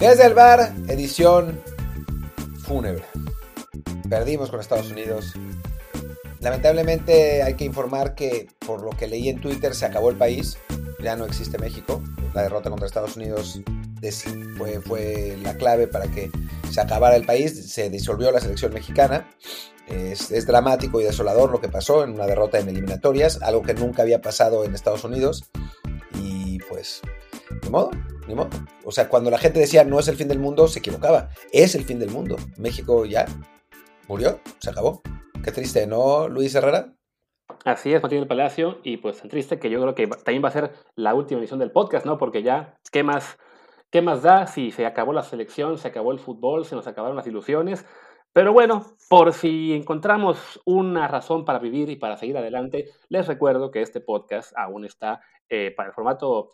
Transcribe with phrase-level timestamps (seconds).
[0.00, 1.60] Desde el bar, edición
[2.64, 3.04] fúnebre.
[4.08, 5.34] Perdimos con Estados Unidos.
[6.40, 10.56] Lamentablemente hay que informar que por lo que leí en Twitter se acabó el país.
[11.02, 12.02] Ya no existe México.
[12.32, 13.60] La derrota contra Estados Unidos
[14.56, 16.30] fue, fue la clave para que
[16.70, 17.70] se acabara el país.
[17.70, 19.28] Se disolvió la selección mexicana.
[19.86, 23.74] Es, es, dramático y desolador lo que pasó en una derrota en eliminatorias, algo que
[23.74, 25.44] nunca había pasado en Estados Unidos.
[26.14, 27.02] Y pues,
[27.62, 27.90] ni modo,
[28.84, 31.30] O sea, cuando la gente decía no es el fin del mundo, se equivocaba.
[31.52, 32.36] Es el fin del mundo.
[32.56, 33.26] México ya
[34.08, 35.02] murió, se acabó.
[35.42, 36.92] Qué triste, ¿no, Luis Herrera?
[37.64, 40.48] Así es, Martín del Palacio, y pues tan triste que yo creo que también va
[40.48, 42.16] a ser la última edición del podcast, ¿no?
[42.16, 43.38] Porque ya, ¿qué más,
[43.90, 47.16] qué más da si se acabó la selección, se acabó el fútbol, se nos acabaron
[47.16, 47.84] las ilusiones?
[48.32, 53.70] Pero bueno, por si encontramos una razón para vivir y para seguir adelante, les recuerdo
[53.70, 56.52] que este podcast aún está eh, para el formato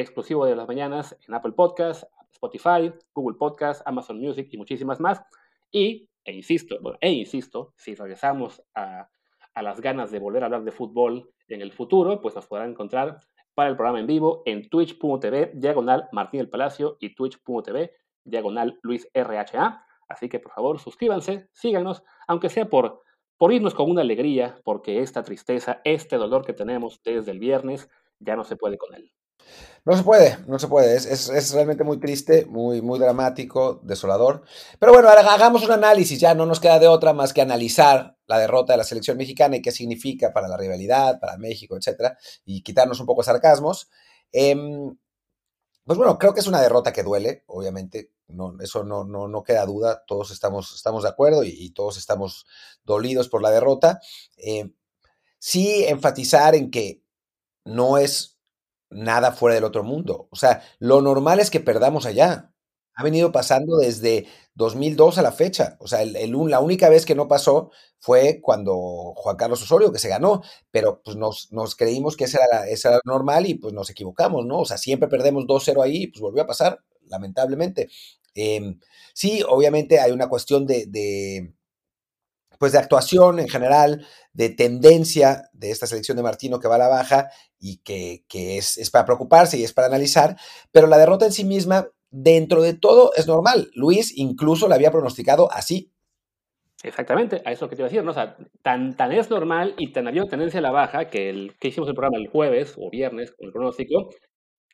[0.00, 5.22] exclusivo de las mañanas en Apple Podcasts, Spotify, Google Podcasts, Amazon Music y muchísimas más.
[5.70, 9.08] Y, e insisto, e insisto, si regresamos a,
[9.60, 13.18] las ganas de volver a hablar de fútbol en el futuro, pues nos podrán encontrar
[13.54, 19.08] para el programa en vivo en twitch.tv diagonal Martín del Palacio y twitch.tv diagonal Luis
[19.12, 19.84] RHA.
[20.08, 23.02] Así que por favor suscríbanse, síganos, aunque sea por,
[23.36, 27.90] por irnos con una alegría, porque esta tristeza, este dolor que tenemos desde el viernes,
[28.20, 29.12] ya no se puede con él.
[29.84, 30.96] No se puede, no se puede.
[30.96, 34.42] Es, es, realmente muy triste, muy, muy dramático, desolador.
[34.78, 36.20] Pero bueno, hagamos un análisis.
[36.20, 39.56] Ya no nos queda de otra más que analizar la derrota de la selección mexicana
[39.56, 43.88] y qué significa para la rivalidad, para México, etcétera, y quitarnos un poco de sarcasmos.
[44.32, 44.54] Eh,
[45.88, 48.12] pues bueno, creo que es una derrota que duele, obviamente.
[48.26, 50.04] No, eso no, no, no queda duda.
[50.06, 52.44] Todos estamos, estamos de acuerdo y, todos estamos
[52.84, 53.98] dolidos por la derrota.
[54.36, 54.70] Eh,
[55.38, 57.02] sí enfatizar en que
[57.64, 58.37] no es
[58.90, 60.28] nada fuera del otro mundo.
[60.30, 62.52] O sea, lo normal es que perdamos allá.
[62.94, 65.76] Ha venido pasando desde 2002 a la fecha.
[65.80, 68.74] O sea, el, la única vez que no pasó fue cuando
[69.16, 73.46] Juan Carlos Osorio, que se ganó, pero pues nos, creímos que esa era, esa normal
[73.46, 74.60] y pues nos equivocamos, ¿no?
[74.60, 77.88] O sea, siempre perdemos 2-0 ahí y pues volvió a pasar, lamentablemente.
[78.34, 78.76] Eh,
[79.14, 80.86] sí, obviamente hay una cuestión de
[82.58, 86.78] pues de actuación en general, de tendencia de esta selección de Martino que va a
[86.78, 90.36] la baja y que, que es, es, para preocuparse y es para analizar,
[90.72, 93.70] pero la derrota en sí misma, dentro de todo, es normal.
[93.74, 95.92] Luis incluso la había pronosticado así.
[96.84, 98.12] Exactamente, a eso que te iba a decir, ¿no?
[98.12, 101.56] O sea, tan, tan es normal y tan había tendencia a la baja que, el,
[101.58, 104.10] que hicimos el programa el jueves o viernes con el pronóstico,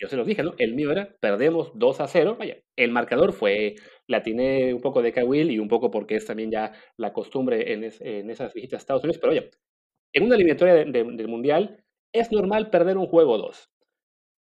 [0.00, 0.54] yo se los dije, ¿no?
[0.58, 0.90] El mío
[1.20, 5.58] perdemos 2 a 0, vaya, el marcador fue, la tiene un poco de Kawil y
[5.58, 9.04] un poco porque es también ya la costumbre en, es, en esas visitas a Estados
[9.04, 9.50] Unidos, pero oye,
[10.12, 13.70] en una eliminatoria de, de, del Mundial es normal perder un juego o dos,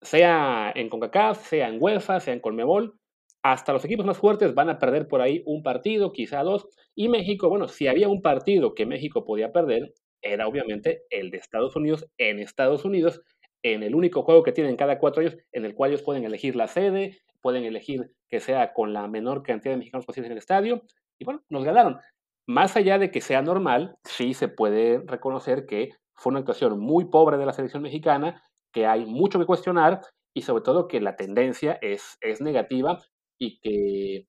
[0.01, 2.99] sea en CONCACAF, sea en UEFA, sea en Colmebol,
[3.43, 6.65] hasta los equipos más fuertes van a perder por ahí un partido, quizá dos,
[6.95, 11.37] y México, bueno, si había un partido que México podía perder, era obviamente el de
[11.37, 13.21] Estados Unidos en Estados Unidos,
[13.63, 16.55] en el único juego que tienen cada cuatro años, en el cual ellos pueden elegir
[16.55, 20.37] la sede, pueden elegir que sea con la menor cantidad de mexicanos posibles en el
[20.37, 20.83] estadio,
[21.17, 21.99] y bueno, nos ganaron.
[22.45, 27.05] Más allá de que sea normal, sí se puede reconocer que fue una actuación muy
[27.05, 30.01] pobre de la selección mexicana, que hay mucho que cuestionar
[30.33, 32.99] y sobre todo que la tendencia es, es negativa
[33.39, 34.27] y que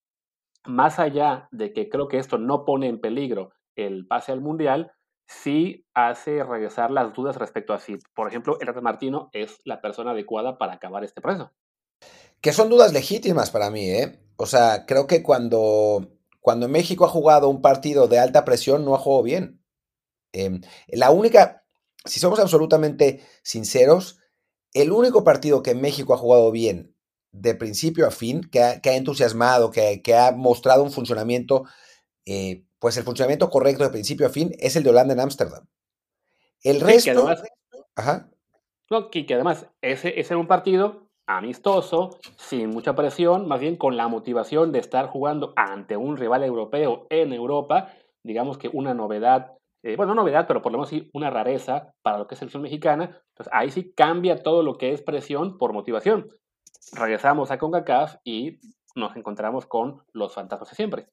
[0.65, 4.93] más allá de que creo que esto no pone en peligro el pase al Mundial,
[5.27, 10.13] sí hace regresar las dudas respecto a si, por ejemplo, el Martino es la persona
[10.13, 11.53] adecuada para acabar este proceso.
[12.41, 14.21] Que son dudas legítimas para mí, ¿eh?
[14.37, 18.95] O sea, creo que cuando, cuando México ha jugado un partido de alta presión, no
[18.95, 19.63] ha jugado bien.
[20.33, 21.65] Eh, la única,
[22.05, 24.19] si somos absolutamente sinceros,
[24.73, 26.95] el único partido que México ha jugado bien
[27.31, 31.65] de principio a fin, que ha, que ha entusiasmado, que, que, ha mostrado un funcionamiento
[32.27, 35.65] eh, pues el funcionamiento correcto de principio a fin es el de Holanda en Ámsterdam.
[36.63, 36.99] El resto.
[36.99, 37.43] Sí, que además,
[37.97, 38.29] Ajá.
[38.91, 43.77] No, que, que además ese, ese era un partido amistoso, sin mucha presión, más bien
[43.77, 47.89] con la motivación de estar jugando ante un rival europeo en Europa,
[48.23, 49.53] digamos que una novedad,
[49.83, 52.39] eh, bueno, no novedad, pero por lo menos sí una rareza para lo que es
[52.39, 53.19] selección mexicana.
[53.31, 56.29] Entonces ahí sí cambia todo lo que es presión por motivación.
[56.93, 58.59] Regresamos a CONCACAF y
[58.95, 61.09] nos encontramos con los fantasmas de siempre.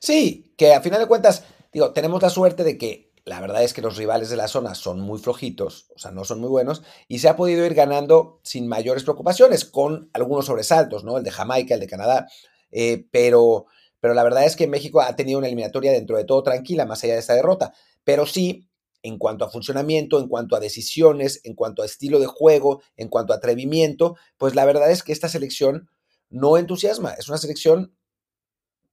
[0.00, 1.44] Sí, que a final de cuentas,
[1.74, 4.74] digo, tenemos la suerte de que la verdad es que los rivales de la zona
[4.74, 8.40] son muy flojitos, o sea, no son muy buenos, y se ha podido ir ganando
[8.42, 11.18] sin mayores preocupaciones, con algunos sobresaltos, ¿no?
[11.18, 12.28] El de Jamaica, el de Canadá,
[12.70, 13.66] eh, pero,
[14.00, 17.04] pero la verdad es que México ha tenido una eliminatoria dentro de todo tranquila, más
[17.04, 18.66] allá de esta derrota, pero sí,
[19.02, 23.08] en cuanto a funcionamiento, en cuanto a decisiones, en cuanto a estilo de juego, en
[23.08, 25.90] cuanto a atrevimiento, pues la verdad es que esta selección
[26.30, 27.12] no entusiasma.
[27.12, 27.94] Es una selección,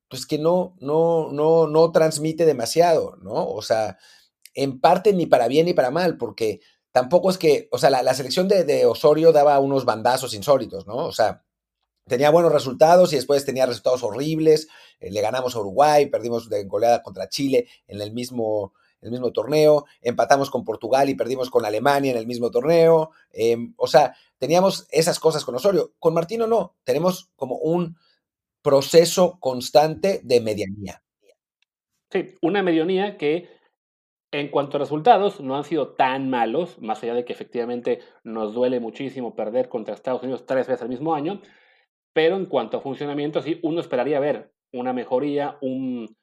[0.10, 3.48] pues que no, no, no, no transmite demasiado, ¿no?
[3.48, 3.98] O sea,
[4.54, 6.62] en parte ni para bien ni para mal, porque
[6.92, 10.96] tampoco es que, o sea, la, selección de, Osorio daba unos bandazos insólitos, ¿no?
[10.96, 11.44] O sea,
[12.08, 14.68] tenía buenos resultados y después tenía resultados horribles.
[15.00, 19.32] Eh, le ganamos a Uruguay, perdimos de goleada contra Chile en el mismo, el mismo
[19.32, 23.12] torneo, empatamos con Portugal y perdimos con Alemania en el mismo torneo.
[23.32, 25.94] Em, o sea, teníamos esas cosas con Osorio.
[26.00, 27.98] Con Martino no, tenemos como un
[28.68, 31.02] proceso constante de medianía.
[32.12, 33.48] Sí, una medianía que
[34.34, 38.54] en cuanto a resultados, no han sido tan malos, más allá de que efectivamente nos
[38.54, 41.40] duele muchísimo perder contra Estados Unidos tres veces al mismo año,
[42.12, 46.14] pero en cuanto a funcionamiento, sí, uno esperaría ver una mejoría, un,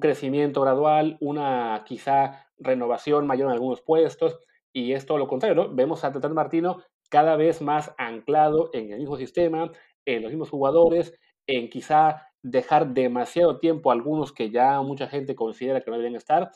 [0.00, 4.38] crecimiento gradual, una quizá renovación mayor en algunos puestos,
[4.72, 5.74] y es todo lo contrario, ¿no?
[5.74, 9.70] Vemos a Tatán Martino cada vez más anclado en el mismo sistema,
[10.06, 15.34] en los mismos jugadores, en quizá dejar demasiado tiempo a algunos que ya mucha gente
[15.34, 16.50] considera que no deben estar,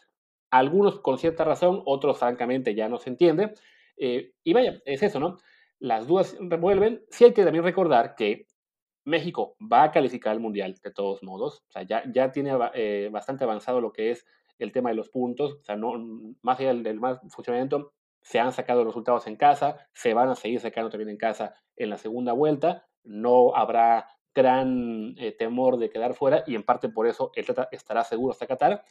[0.51, 3.55] algunos con cierta razón, otros francamente ya no se entiende.
[3.97, 5.39] Eh, y vaya, es eso, ¿no?
[5.79, 7.05] Las dudas revuelven.
[7.11, 8.47] Sí hay que también recordar que
[9.05, 11.65] México va a calificar al Mundial de todos modos.
[11.69, 14.27] O sea, ya, ya tiene eh, bastante avanzado lo que es
[14.59, 15.55] el tema de los puntos.
[15.61, 15.95] O sea, no,
[16.43, 17.93] más allá del, mal funcionamiento,
[18.23, 21.55] se han sacado los resultados en casa, se van a seguir sacando también en casa
[21.77, 22.87] en la segunda vuelta.
[23.05, 27.69] No habrá gran eh, temor de quedar fuera y en parte por eso el Tata
[27.73, 28.85] estará seguro hasta Qatar.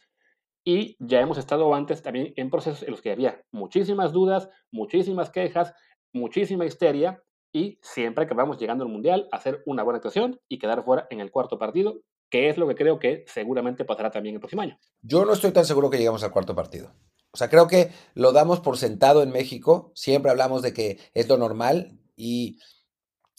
[0.64, 5.30] Y ya hemos estado antes también en procesos en los que había muchísimas dudas, muchísimas
[5.30, 5.72] quejas,
[6.12, 7.22] muchísima histeria,
[7.52, 11.20] y siempre que vamos llegando al Mundial, hacer una buena actuación y quedar fuera en
[11.20, 14.78] el cuarto partido, que es lo que creo que seguramente pasará también el próximo año.
[15.00, 16.92] Yo no estoy tan seguro que lleguemos al cuarto partido.
[17.30, 19.92] O sea, creo que lo damos por sentado en México.
[19.94, 22.58] Siempre hablamos de que es lo normal y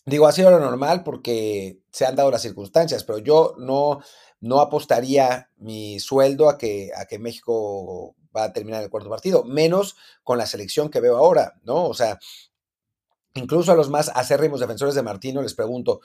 [0.08, 4.00] digo, ha sido lo normal porque se han dado las circunstancias, pero yo no,
[4.40, 9.44] no apostaría mi sueldo a que, a que México va a terminar el cuarto partido,
[9.44, 11.86] menos con la selección que veo ahora, ¿no?
[11.86, 12.20] O sea,
[13.36, 16.00] incluso a los más acérrimos defensores de Martino les pregunto,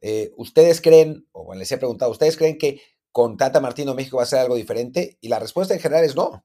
[0.00, 2.80] eh, ¿ustedes creen, o bueno, les he preguntado, ¿ustedes creen que
[3.10, 5.18] con Tata Martino México va a ser algo diferente?
[5.20, 6.44] Y la respuesta en general es no.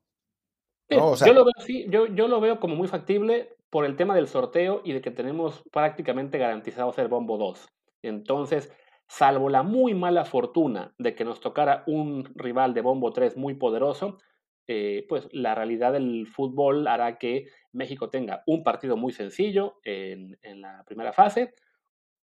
[0.89, 4.93] yo, lo veo, yo, lo veo como muy factible por el tema del sorteo y
[4.93, 7.67] de que tenemos prácticamente garantizado ser bombo 2.
[8.03, 8.71] Entonces,
[9.07, 13.55] salvo la muy mala fortuna de que nos tocara un rival de Bombo 3 muy
[13.55, 14.19] poderoso,
[14.67, 20.37] eh, pues la realidad del fútbol hará que México tenga un partido muy sencillo en,
[20.61, 21.55] la primera fase,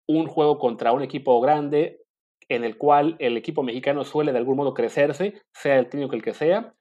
[0.08, 2.00] un juego contra un equipo grande
[2.48, 6.24] en el cual el equipo mexicano suele de algún modo crecerse, sea el técnico el
[6.24, 6.74] que sea,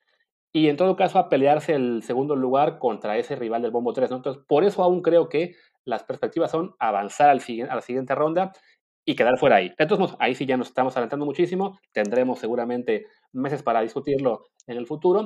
[0.55, 4.09] y en todo caso a pelearse el segundo lugar contra ese rival del Bombo 3.
[4.09, 5.53] Entonces, por eso aún creo que
[5.83, 8.53] las perspectivas son avanzar al, a la siguiente ronda
[9.03, 9.73] y quedar fuera ahí.
[9.77, 14.87] Entonces, ahí sí ya nos estamos adelantando muchísimo, tendremos seguramente meses para discutirlo en el
[14.87, 15.25] futuro.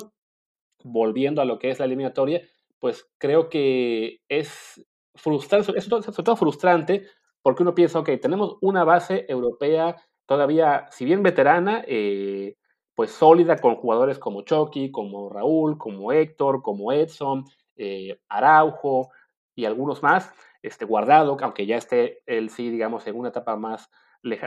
[0.83, 2.41] Volviendo a lo que es la eliminatoria,
[2.79, 4.83] pues creo que es
[5.13, 7.05] frustrante, es sobre todo frustrante
[7.43, 12.55] porque uno piensa, ok, tenemos una base europea todavía, si bien veterana, eh,
[12.99, 17.45] pues sólida con jugadores como Chucky, como Raúl, como Héctor, como Edson,
[17.77, 19.11] eh, Araujo
[19.55, 23.89] y algunos más, este, guardado, aunque ya esté él sí, digamos, en una etapa más,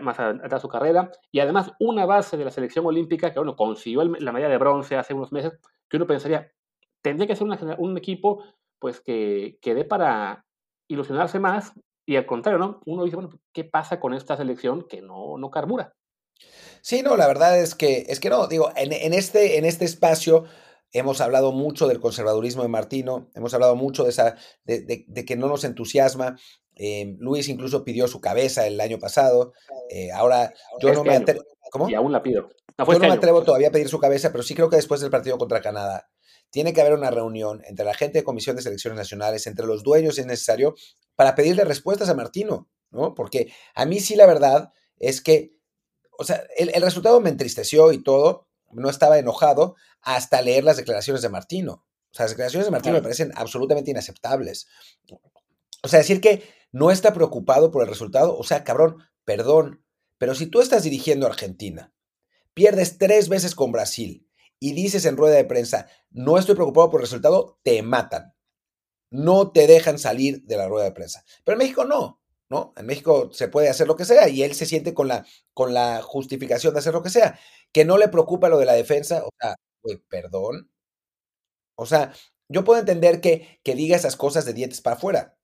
[0.02, 3.56] más atrás de su carrera, y además una base de la selección olímpica que, bueno,
[3.56, 6.52] consiguió la medalla de bronce hace unos meses, que uno pensaría,
[7.00, 8.44] tendría que ser un equipo,
[8.78, 10.44] pues, que, que dé para
[10.88, 11.72] ilusionarse más,
[12.04, 12.80] y al contrario, ¿no?
[12.84, 15.94] Uno dice, bueno, ¿qué pasa con esta selección que no, no carbura?
[16.82, 19.86] Sí, no, la verdad es que, es que no, digo, en, en este, en este
[19.86, 20.44] espacio
[20.94, 25.48] Hemos hablado mucho del conservadurismo de Martino, hemos hablado mucho de, esa, de, que no
[25.48, 26.36] nos entusiasma.
[26.76, 29.54] Eh, Luis incluso pidió su cabeza el año pasado.
[29.88, 31.44] Eh, ahora yo no me atrevo.
[31.70, 31.88] ¿Cómo?
[31.88, 32.50] Y aún la pido.
[32.50, 35.00] yo no este me atrevo todavía a pedir su cabeza, pero sí creo que después
[35.00, 36.10] del partido contra Canadá
[36.50, 39.82] tiene que haber una reunión entre la gente de Comisión de Selecciones Nacionales, entre los
[39.82, 40.74] dueños, si es necesario,
[41.16, 43.14] para pedirle respuestas a Martino, ¿no?
[43.14, 45.54] Porque a mí sí la verdad es que,
[46.18, 50.76] o sea, el, el resultado me entristeció y todo, no estaba enojado hasta leer las
[50.76, 51.84] declaraciones de Martino.
[52.10, 54.68] O sea, las declaraciones de Martino me parecen absolutamente inaceptables.
[55.82, 59.84] O sea, decir que no está preocupado por el resultado, o sea, cabrón, perdón,
[60.18, 61.92] pero si tú estás dirigiendo a Argentina,
[62.54, 64.28] pierdes tres veces con Brasil
[64.58, 68.34] y dices en rueda de prensa, no estoy preocupado por el resultado, te matan.
[69.10, 71.24] No te dejan salir de la rueda de prensa.
[71.44, 72.21] Pero en México no.
[72.52, 72.74] ¿No?
[72.76, 75.72] En México se puede hacer lo que sea y él se siente con la, con
[75.74, 77.38] la justificación de hacer lo que sea.
[77.72, 79.56] Que no le preocupa lo de la defensa, o sea,
[80.08, 80.70] perdón.
[81.76, 82.12] O sea,
[82.48, 85.38] yo puedo entender que, que diga esas cosas de dientes para afuera,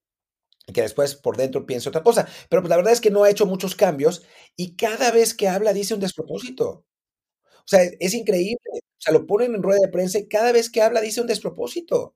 [0.73, 2.29] que después por dentro piense otra cosa.
[2.51, 5.49] Pero pues la verdad es que no ha hecho muchos cambios y cada vez que
[5.49, 6.85] habla dice un despropósito.
[7.59, 8.59] O sea, es increíble.
[8.75, 11.27] O sea, lo ponen en rueda de prensa y cada vez que habla dice un
[11.27, 12.15] despropósito.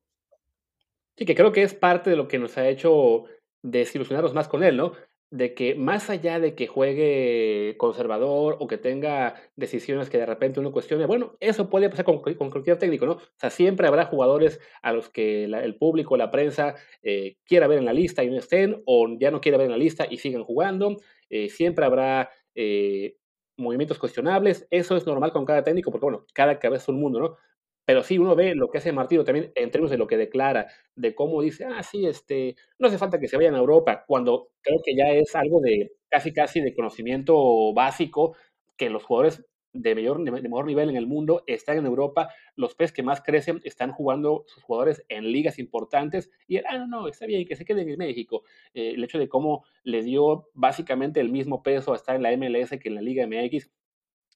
[1.16, 3.24] Sí, que creo que es parte de lo que nos ha hecho
[3.62, 4.92] desilusionarnos más con él, ¿no?
[5.30, 10.60] De que más allá de que juegue conservador o que tenga decisiones que de repente
[10.60, 13.12] uno cuestione, bueno, eso puede pasar con, cualquier técnico, ¿no?
[13.12, 17.78] O sea, siempre habrá jugadores a los que el público, la prensa eh, quiera ver
[17.78, 20.18] en la lista y no estén, o ya no quiera ver en la lista y
[20.18, 20.98] sigan jugando.
[21.30, 23.16] Eh, siempre habrá eh,
[23.56, 24.66] movimientos cuestionables.
[24.70, 27.36] Eso es normal con cada técnico, porque bueno, cada cabeza es un mundo, ¿no?
[27.84, 31.14] Pero sí, uno ve lo que hace Martino también en de lo que declara, de
[31.14, 34.78] cómo dice, ah, sí, este, no hace falta que se vayan a Europa, cuando creo
[34.84, 38.36] que ya es algo de casi, casi de conocimiento básico
[38.76, 42.74] que los jugadores de mayor, de mejor nivel en el mundo están en Europa, los
[42.74, 47.08] peces que más crecen están jugando sus jugadores en ligas importantes y, ah, no, no,
[47.08, 48.42] está bien, que se queden en México.
[48.74, 52.36] Eh, el hecho de cómo le dio básicamente el mismo peso a estar en la
[52.36, 53.70] MLS que en la Liga MX,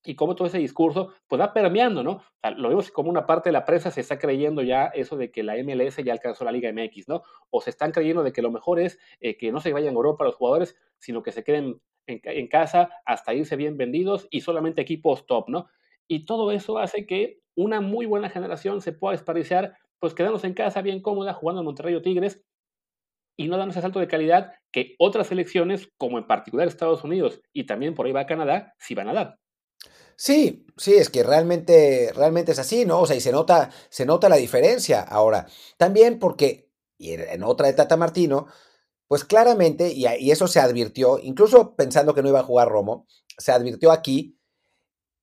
[0.07, 2.23] y cómo todo ese discurso pues va permeando, ¿no?
[2.57, 5.43] Lo vemos como una parte de la prensa se está creyendo ya eso de que
[5.43, 7.23] la MLS ya alcanzó la Liga MX, ¿no?
[7.51, 9.97] O se están creyendo de que lo mejor es eh, que no se vayan a
[9.97, 14.81] Europa los jugadores, sino que se queden en, casa hasta irse bien vendidos y solamente
[14.81, 15.69] equipos top, ¿no?
[16.09, 20.55] Y todo eso hace que una muy buena generación se pueda desperdiciar, pues quedándose en
[20.55, 22.45] casa bien cómoda, jugando en Monterrey o Tigres,
[23.37, 27.43] y no dando ese salto de calidad que otras selecciones, como en particular Estados Unidos
[27.53, 29.39] y también por ahí va Canadá, sí van a dar.
[30.19, 33.01] Sí, sí, es que realmente, realmente es así, ¿no?
[33.03, 35.01] O sea, y se nota, se nota la diferencia.
[35.03, 35.47] Ahora,
[35.77, 38.47] también porque, y en otra de Tata Martino,
[39.09, 43.07] pues claramente, y, y eso se advirtió, incluso pensando que no iba a jugar Romo,
[43.39, 44.39] se advirtió aquí,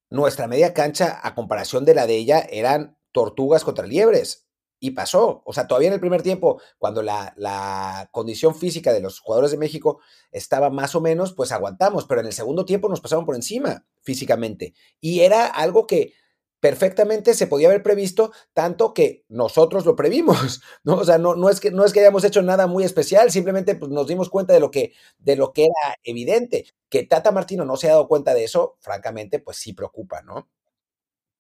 [0.10, 4.43] nuestra media cancha, a comparación de la de ella, eran tortugas contra liebres.
[4.84, 5.42] Y pasó.
[5.46, 9.52] O sea, todavía en el primer tiempo, cuando la, la, condición física de los jugadores
[9.52, 12.04] de México estaba más o menos, pues aguantamos.
[12.06, 14.74] Pero en el segundo tiempo nos pasaron por encima físicamente.
[15.00, 16.16] Y era algo que
[16.60, 20.96] perfectamente se podía haber previsto, tanto que nosotros lo previmos, ¿no?
[20.96, 23.76] O sea, no, no, es, que, no es que hayamos hecho nada muy especial, simplemente
[23.76, 26.66] pues, nos dimos cuenta de lo, que, de lo que era evidente.
[26.90, 30.50] Que Tata Martino no se ha dado cuenta de eso, francamente, pues sí preocupa, ¿no?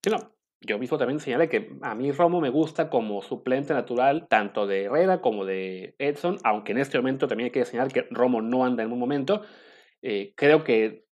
[0.05, 0.32] No,
[0.65, 4.85] yo mismo también señalé que a mí Romo me gusta como suplente natural tanto de
[4.85, 8.65] Herrera como de Edson, aunque en este momento también hay que señalar que Romo no
[8.65, 9.41] anda en un momento.
[10.01, 11.05] Eh, creo que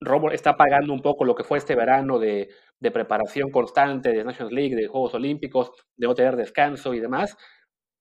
[0.00, 2.48] Romo está pagando un poco lo que fue este verano de,
[2.92, 7.36] preparación constante de Nations League, de Juegos Olímpicos, de no tener descanso y demás.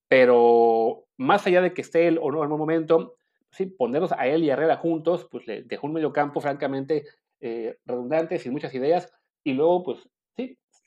[0.08, 3.16] Pero más allá de que esté él o no en un momento,
[3.52, 7.06] sí, ponerlos a él y a Herrera juntos, pues le dejó un medio campo francamente
[7.42, 9.12] eh, redundante, sin muchas ideas.
[9.44, 10.08] Y luego, pues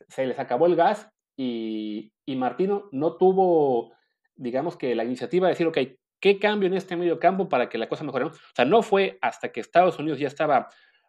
[0.08, 3.92] se les acabó el gas y, Martino no tuvo,
[4.36, 5.78] digamos que la iniciativa de decir, ok,
[6.20, 8.26] ¿qué cambio en este medio campo para que la cosa mejore?
[8.26, 10.68] O sea, no fue hasta que Estados Unidos ya estaba,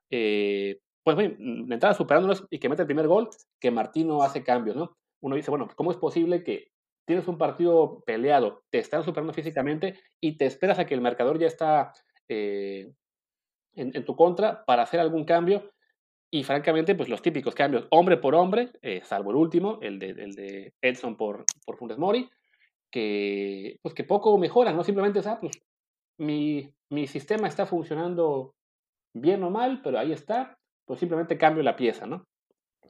[0.10, 1.98] eh, pues bien, de entrada
[2.50, 3.30] y que mete el primer gol,
[3.60, 4.98] que Martino hace cambios, ¿no?
[5.22, 6.72] Uno dice, bueno, ¿cómo es posible que
[7.10, 11.40] tienes un partido peleado, te están superando físicamente y te esperas a que el marcador
[11.40, 11.92] ya está
[12.28, 12.94] eh,
[13.74, 15.72] en, tu contra para hacer algún cambio
[16.32, 20.10] y francamente, pues los típicos cambios hombre por hombre, eh, salvo el último, el de,
[20.10, 22.30] el de Edson por, por Funes Mori,
[22.92, 24.84] que, pues que poco mejoran, ¿no?
[24.84, 25.60] Simplemente es, ah, pues
[26.20, 28.54] mi, mi sistema está funcionando
[29.14, 32.26] bien o mal, pero ahí está, pues simplemente cambio la pieza, ¿no?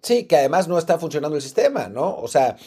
[0.02, 2.16] Sí, que además no está funcionando el sistema, ¿no?
[2.16, 2.58] O sea,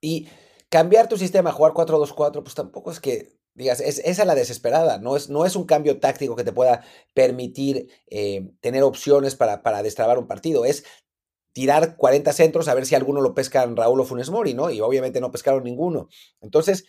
[0.00, 0.28] y
[0.68, 5.16] cambiar tu sistema jugar 4-2-4, pues tampoco es que Digas, es, esa la desesperada, no
[5.16, 9.82] es, no es un cambio táctico que te pueda permitir eh, tener opciones para, para
[9.82, 10.84] destrabar un partido, es
[11.52, 14.70] tirar 40 centros a ver si alguno lo pescan Raúl o Funes Mori, ¿no?
[14.70, 16.08] Y obviamente no pescaron ninguno.
[16.40, 16.86] Entonces,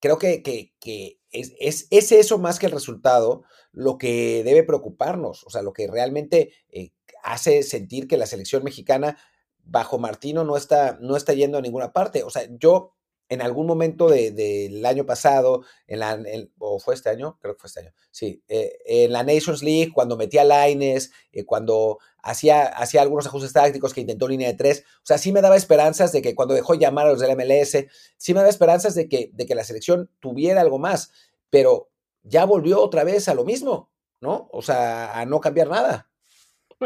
[0.00, 4.64] creo que, que, que es, es, es, eso más que el resultado lo que debe
[4.64, 6.90] preocuparnos, o sea, lo que realmente eh,
[7.22, 9.16] hace sentir que la selección mexicana
[9.64, 12.24] bajo Martino no está, no está yendo a ninguna parte.
[12.24, 12.94] O sea, yo
[13.32, 16.22] en algún momento del de, año pasado, en la,
[16.58, 19.90] o fue este año, creo que fue este año, sí, eh, en la Nations League,
[19.94, 24.84] cuando metía Lines, eh, cuando hacía, hacía algunos ajustes tácticos que intentó línea de tres,
[24.98, 27.86] o sea, sí me daba esperanzas de que cuando dejó llamar a los del MLS,
[28.18, 31.10] sí me daba esperanzas de que, de que la selección tuviera algo más,
[31.48, 31.90] pero
[32.22, 34.50] ya volvió otra vez a lo mismo, ¿no?
[34.52, 36.11] O sea, a no cambiar nada.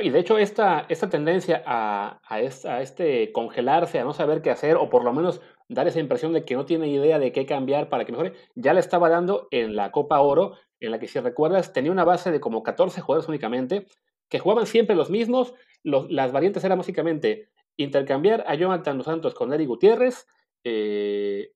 [0.01, 4.77] Y de hecho, esta, esta tendencia a, a, este congelarse, a no saber qué hacer,
[4.77, 7.89] o por lo menos dar esa impresión de que no tiene idea de qué cambiar
[7.89, 11.19] para que mejore, ya la estaba dando en la Copa Oro, en la que si
[11.19, 13.87] recuerdas tenía una base de como 14 jugadores únicamente,
[14.29, 19.53] que jugaban siempre los mismos, las variantes eran básicamente intercambiar a Jonathan Dos Santos con
[19.53, 20.27] Eric Gutiérrez,
[20.65, 21.53] eh,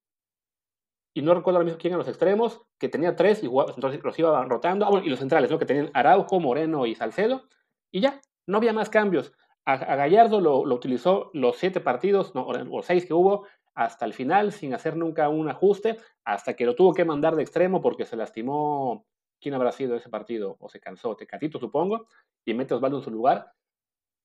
[1.13, 4.19] y no recuerdo ahora mismo quién eran los extremos, que tenía tres y entonces los
[4.19, 5.59] iba rotando, ah, bueno, y los centrales, ¿no?
[5.59, 7.43] que tenían Araujo, Moreno y Salcedo,
[7.91, 9.33] y ya, no había más cambios.
[9.65, 14.75] A, Gallardo lo, utilizó los siete partidos, o seis que hubo, hasta el final, sin
[14.75, 19.07] hacer nunca un ajuste, hasta que lo tuvo que mandar de extremo porque se lastimó,
[19.41, 20.57] ¿quién habrá sido ese partido?
[20.61, 22.07] O se cansó, Tecatito supongo,
[22.45, 23.53] y mete Osvaldo en su lugar.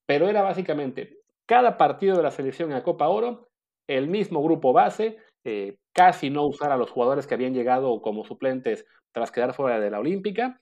[0.05, 3.49] Pero era básicamente cada partido de la selección en la Copa Oro,
[3.87, 8.25] el mismo grupo base, eh, casi no usar a los jugadores que habían llegado como
[8.25, 10.61] suplentes tras quedar fuera de la Olímpica.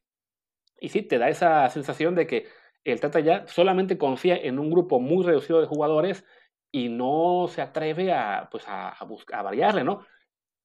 [0.79, 2.48] Y sí, te da esa sensación de que
[2.83, 6.25] el Tata ya solamente confía en un grupo muy reducido de jugadores
[6.71, 10.05] y no se atreve a, pues a, buscar, a variarle, ¿no?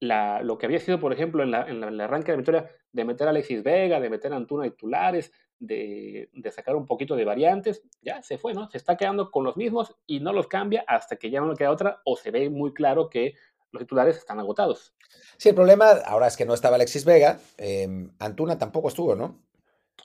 [0.00, 3.04] Lo que había sido, por ejemplo, en, la, en, el arranque de la victoria, de
[3.04, 7.24] meter a Alexis Vega, de meter a Antuna titulares, de, de, sacar un poquito de
[7.24, 8.70] variantes, ya se fue, ¿no?
[8.70, 11.56] Se está quedando con los mismos y no los cambia hasta que ya no le
[11.56, 13.34] queda otra o se ve muy claro que
[13.72, 14.94] los titulares están agotados.
[15.36, 19.42] Sí, el problema ahora es que no estaba Alexis Vega, em, Antuna tampoco estuvo, ¿no?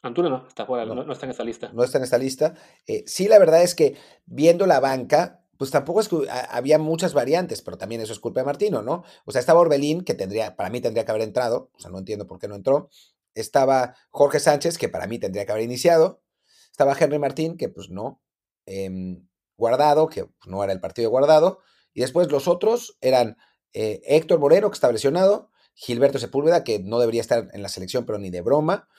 [0.03, 1.71] Antuna no, está fuera, no, está en esta lista.
[1.73, 2.55] No está en esta lista.
[2.85, 3.95] Eh, sí, la verdad es que
[4.25, 8.41] viendo la banca, pues tampoco es que había muchas variantes, pero también eso es culpa
[8.41, 9.05] de Martino, ¿no?
[9.23, 11.99] O sea, estaba Orbelín, que tendría, para mí tendría que haber entrado, o sea, no
[11.99, 12.89] entiendo por qué no entró.
[13.33, 16.21] Estaba Jorge Sánchez, que para mí tendría que haber iniciado.
[16.69, 18.21] Estaba Henry Martín, que pues no.
[18.65, 21.59] Em, guardado, que pues, no era el partido de guardado.
[21.93, 23.37] Y después los otros eran
[23.71, 28.05] eh, Héctor Moreno, que estaba lesionado, Gilberto Sepúlveda, que no debería estar en la selección,
[28.05, 28.89] pero ni de broma,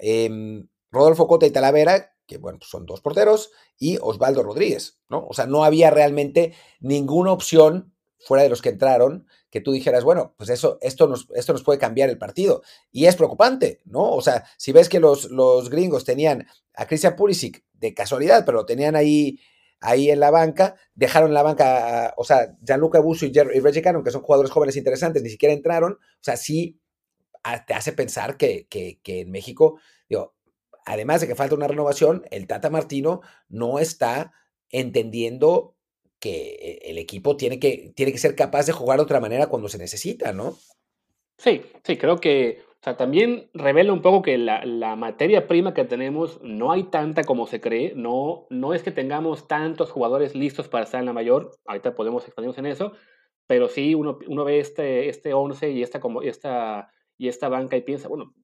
[0.00, 5.26] em, Rodolfo Cota y Talavera, que bueno, pues son dos porteros, y Osvaldo Rodríguez, ¿no?
[5.28, 10.04] O sea, no había realmente ninguna opción fuera de los que entraron que tú dijeras,
[10.04, 12.62] bueno, pues eso, esto nos, esto nos puede cambiar el partido.
[12.92, 14.12] Y es preocupante, ¿no?
[14.12, 18.58] O sea, si ves que los, los gringos tenían a Christian Pulisic de casualidad, pero
[18.58, 19.40] lo tenían ahí
[19.80, 24.04] ahí en la banca, dejaron la banca, o sea, Gianluca Busso y, y Reggie Cannon,
[24.04, 26.78] que son jugadores jóvenes interesantes, ni siquiera entraron, o sea, sí
[27.66, 29.80] te hace pensar que, que, que en México,
[30.90, 34.32] además de que falta una renovación, el Tata Martino no está
[34.70, 35.74] entendiendo
[36.18, 39.68] que el equipo tiene que, tiene que ser capaz de jugar de otra manera cuando
[39.68, 40.56] se necesita, ¿no?
[41.38, 46.40] Sí, sí, creo que también revela un poco que la, la, materia prima que tenemos
[46.42, 47.92] no hay tanta como se cree.
[47.94, 51.52] No, no es que tengamos tantos jugadores listos para estar en la mayor.
[51.66, 52.92] Ahorita podemos expandirnos en eso.
[53.46, 57.76] Pero sí, uno, uno ve este, este 11 y esta, como, esta, y esta banca
[57.76, 58.34] y piensa, bueno,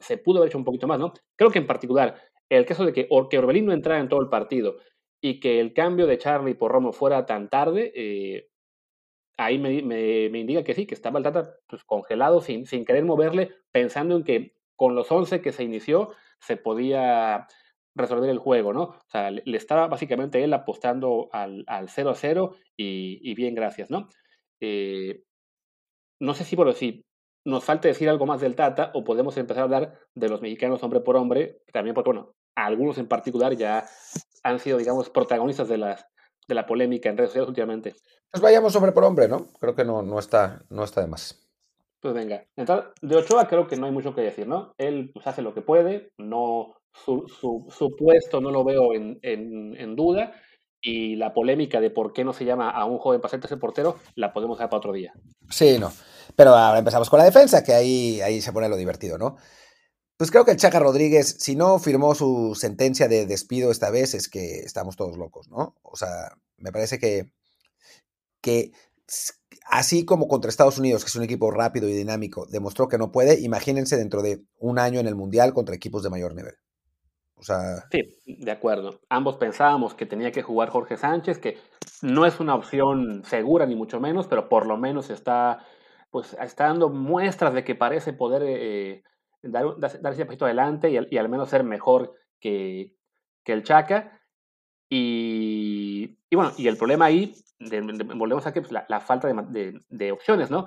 [0.00, 1.12] se pudo haber hecho un poquito más, ¿no?
[1.36, 2.16] Creo que en particular,
[2.48, 4.78] el caso de que, que Orbelín no entrara en todo el partido
[5.20, 8.48] y que el cambio de Charlie por Romo fuera tan tarde, eh,
[9.36, 13.04] ahí me, me, indica que sí, que estaba el Tata pues, congelado sin, sin querer
[13.04, 16.10] moverle, pensando en que con los 11 que se inició
[16.40, 17.46] se podía
[17.94, 18.82] resolver el juego, ¿no?
[18.82, 23.54] O sea, le, estaba básicamente él apostando al, al 0 a 0 y, y bien,
[23.54, 24.08] gracias, ¿no?
[24.60, 25.22] Eh,
[26.20, 27.04] no sé si por decir,
[27.44, 30.82] nos falta decir algo más del Tata o podemos empezar a hablar de los mexicanos
[30.82, 33.86] hombre por hombre, también porque, bueno, algunos en particular ya
[34.42, 36.06] han sido, digamos, protagonistas de las,
[36.48, 37.94] de la polémica en redes sociales últimamente.
[38.30, 39.46] Pues vayamos hombre por hombre, ¿no?
[39.58, 41.46] Creo que no, no, está, no está de más.
[42.00, 42.44] Pues venga.
[42.56, 44.74] Entonces, de Ochoa creo que no hay mucho que decir, ¿no?
[44.78, 49.96] Él pues, hace lo que puede, no, su, su, puesto no lo veo en, en,
[49.96, 50.32] duda
[50.80, 53.98] y la polémica de por qué no se llama a un joven para ser portero
[54.14, 55.12] la podemos dejar para otro día.
[55.50, 55.92] Sí, no.
[56.36, 59.36] Pero ahora empezamos con la defensa, que ahí, ahí se pone lo divertido, ¿no?
[60.16, 64.14] Pues creo que el Chaca Rodríguez, si no firmó su sentencia de despido esta vez,
[64.14, 65.76] es que estamos todos locos, ¿no?
[65.82, 67.32] O sea, me parece que,
[68.42, 68.72] que
[69.70, 73.12] así como contra Estados Unidos, que es un equipo rápido y dinámico, demostró que no
[73.12, 76.54] puede, imagínense dentro de un año en el Mundial contra equipos de mayor nivel.
[77.36, 77.86] O sea...
[77.90, 79.00] Sí, de acuerdo.
[79.08, 81.56] Ambos pensábamos que tenía que jugar Jorge Sánchez, que
[82.02, 85.64] no es una opción segura ni mucho menos, pero por lo menos está,
[86.10, 89.02] pues, está dando muestras de que parece poder eh,
[89.42, 92.96] dar, dar, ese pasito adelante y, al menos ser mejor que,
[93.44, 94.20] que el Chaca.
[94.88, 97.34] Y, bueno, y el problema ahí,
[98.16, 100.66] volvemos a que pues, la, falta de, opciones, ¿no?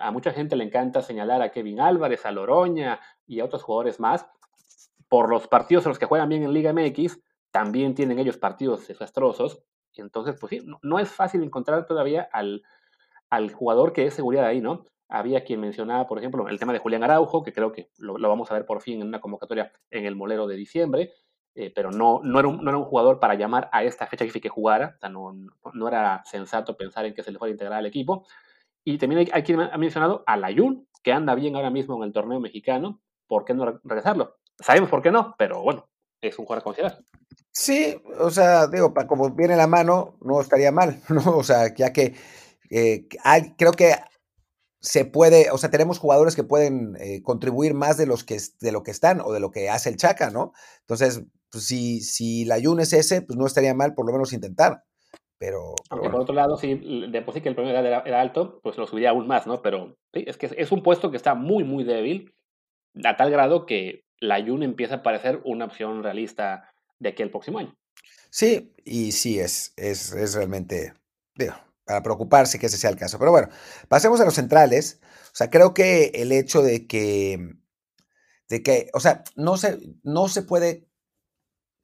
[0.00, 4.00] A mucha gente le encanta señalar a Kevin Álvarez, a Loroña y a otros jugadores
[4.00, 4.26] más.
[5.08, 7.20] Por los partidos en los que juegan bien en Liga MX,
[7.50, 9.62] también tienen ellos partidos desastrosos.
[9.94, 12.64] Entonces, pues sí, no, no es fácil encontrar todavía al,
[13.30, 14.86] al jugador que es seguridad ahí, ¿no?
[15.08, 18.50] Había quien mencionaba, por ejemplo, el tema de Julián Araujo, que creo que lo, vamos
[18.50, 21.12] a ver por fin en una convocatoria en el molero de diciembre,
[21.54, 24.26] eh, pero no, no, era un, no, era un, jugador para llamar a esta fecha
[24.26, 25.32] que jugara, o sea, no,
[25.72, 28.26] no, era sensato pensar en que se le fuera a integrar al equipo.
[28.82, 32.12] Y también hay, quien ha mencionado a Layun, que anda bien ahora mismo en el
[32.12, 34.36] torneo mexicano, ¿por qué no regresarlo?
[34.58, 35.88] Sabemos por qué no, pero bueno,
[36.20, 36.98] es un jugador a.
[37.52, 41.36] Sí, o sea, digo, como viene la mano, no estaría mal, ¿no?
[41.36, 42.14] O sea, ya que
[42.76, 43.94] eh, hay, creo que
[44.80, 48.72] se puede, o sea, tenemos jugadores que pueden eh, contribuir más de, los que, de
[48.72, 50.52] lo que están o de lo que hace el Chaca, ¿no?
[50.80, 54.32] Entonces, pues, si, si la Jun es ese, pues no estaría mal por lo menos
[54.32, 54.82] intentar.
[55.38, 58.58] Pero, Aunque por otro lado, si de por sí que el premio edad era, alto,
[58.62, 59.62] pues lo subiría aún más, ¿no?
[59.62, 62.34] Pero sí, es que es un puesto que está muy, muy débil,
[63.04, 67.30] a tal grado que la Jun empieza a parecer una opción realista de aquí al
[67.30, 67.74] próximo año.
[68.30, 70.92] Sí, y sí, es, es, es realmente,
[71.36, 71.54] digo,
[71.84, 73.18] para preocuparse que ese sea el caso.
[73.18, 73.48] Pero bueno,
[73.88, 75.00] pasemos a los centrales.
[75.26, 77.56] O sea, creo que el hecho de que,
[78.48, 80.88] de que, o sea, no se, no se puede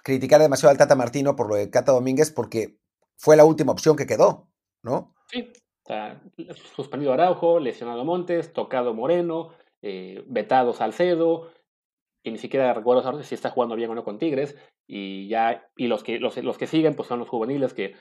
[0.02, 2.78] criticar demasiado al Tata Martino por lo de Cata Domínguez porque
[3.16, 4.48] fue la última opción que quedó,
[4.82, 5.14] ¿no?
[5.30, 5.52] Sí,
[5.84, 6.22] está
[6.74, 11.52] suspendido Araujo, lesionado Montes, tocado Moreno, eh, vetado Salcedo,
[12.22, 15.86] y ni siquiera recuerdo si está jugando bien o no con Tigres, y ya, y
[15.86, 17.94] los que, los, los que siguen pues son los juveniles que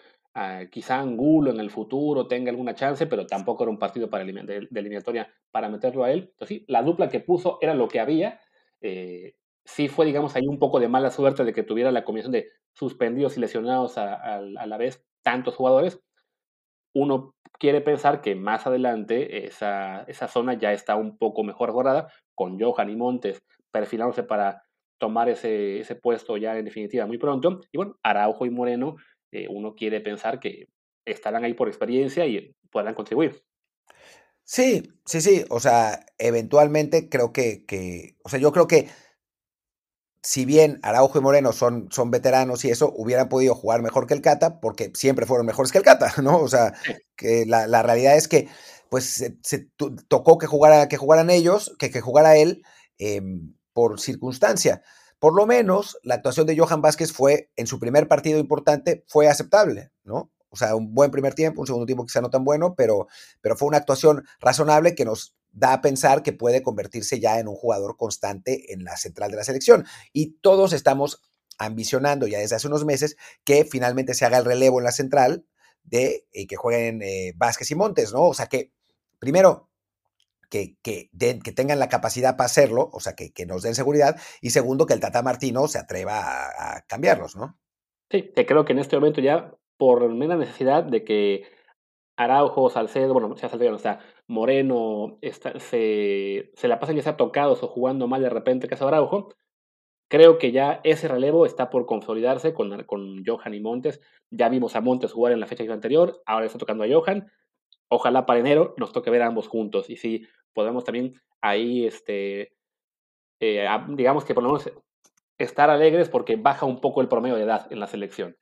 [0.71, 4.67] quizá Angulo en el futuro tenga alguna chance, pero tampoco era un partido para de,
[4.73, 6.29] eliminatoria para meterlo a él.
[6.31, 8.39] Entonces, sí, la dupla que puso era lo que había.
[8.81, 12.31] Eh, sí fue, digamos, ahí un poco de mala suerte de que tuviera la combinación
[12.31, 15.99] de suspendidos y lesionados a, la vez tantos jugadores.
[16.93, 22.11] Uno quiere pensar que más adelante esa, esa zona ya está un poco mejor guardada,
[22.33, 24.63] con Johan y Montes perfilándose para
[24.97, 27.61] tomar ese, ese puesto ya en definitiva muy pronto.
[27.71, 28.95] Y bueno, Araujo y Moreno
[29.31, 30.67] eh, uno quiere pensar que
[31.05, 33.43] estarán ahí por experiencia y podrán contribuir.
[34.43, 35.45] Sí, sí, sí.
[35.49, 38.89] O sea, eventualmente creo que, que, o sea, yo creo que
[40.21, 44.13] si bien Araujo y Moreno son, son veteranos y eso, hubieran podido jugar mejor que
[44.13, 46.39] el Cata, porque siempre fueron mejores que el Cata, ¿no?
[46.39, 46.73] O sea,
[47.15, 48.47] que la, la realidad es que,
[48.89, 49.69] pues, se,
[50.07, 52.63] tocó que, jugara, que jugaran ellos, que, que jugara él
[52.97, 54.81] em, por circunstancia
[55.19, 59.27] por lo menos la actuación de Johan Vázquez fue, en su primer partido importante, fue
[59.27, 60.31] aceptable, ¿no?
[60.49, 63.07] O sea, un buen primer tiempo, un segundo tiempo quizá no tan bueno, pero,
[63.41, 67.47] pero fue una actuación razonable que nos da a pensar que puede convertirse ya en
[67.47, 69.85] un jugador constante en la central de la selección.
[70.11, 71.21] Y todos estamos
[71.57, 75.45] ambicionando ya desde hace unos meses que finalmente se haga el relevo en la central
[75.83, 78.23] de y que jueguen eh, Vázquez y Montes, ¿no?
[78.23, 78.71] O sea que,
[79.19, 79.68] primero,
[80.49, 81.09] que, que,
[81.43, 84.85] que tengan la capacidad para hacerlo, o sea, que, que, nos den seguridad, y segundo,
[84.85, 87.57] que el Tata Martino se atreva a, cambiarlos, ¿no?
[88.09, 91.43] Sí, que creo que en este momento ya, por mera necesidad de que
[92.17, 97.17] Araujo, Salcedo, bueno, sea Salcedo no está, Moreno, está, se, se la pasan ya sea
[97.17, 99.29] tocados o jugando mal de repente que Araujo,
[100.09, 104.01] creo que ya ese relevo está por consolidarse con, con Johan y Montes.
[104.29, 107.31] Ya vimos a Montes jugar en la fecha anterior, ahora está tocando a Johan.
[107.87, 109.89] Ojalá para enero nos toque ver ambos juntos.
[109.89, 112.53] Y sí, podemos también ahí, este,
[113.39, 114.43] eh, digamos que por
[115.37, 118.35] estar alegres porque baja un poco el promedio de edad en la selección.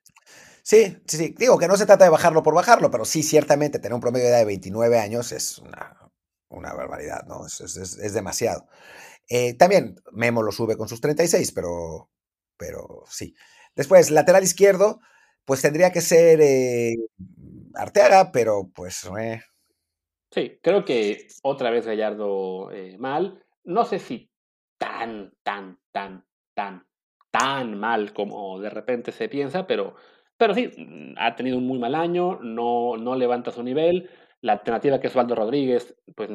[0.62, 1.34] Sí, sí, sí.
[1.38, 4.26] Digo que no se trata de bajarlo por bajarlo, pero sí, ciertamente tener un promedio
[4.26, 6.10] de edad de 29 años es una,
[6.48, 7.46] una barbaridad, ¿no?
[7.46, 8.66] Es, es, es demasiado.
[9.28, 12.10] Eh, también Memo lo sube con sus 36, pero,
[12.56, 13.34] pero sí.
[13.74, 15.00] Después, lateral izquierdo,
[15.44, 16.96] pues tendría que ser eh,
[17.74, 19.08] Arteaga, pero pues...
[19.18, 19.40] Eh,
[20.30, 23.42] Sí, creo que otra vez Gallardo eh, mal.
[23.64, 24.30] No sé si
[24.78, 26.86] tan, tan, tan, tan,
[27.30, 29.94] tan mal como de repente se piensa, pero,
[30.36, 34.10] pero sí, mm, ha tenido un muy mal año, no, no levanta su nivel.
[34.40, 36.30] La alternativa que es Waldo Rodríguez, pues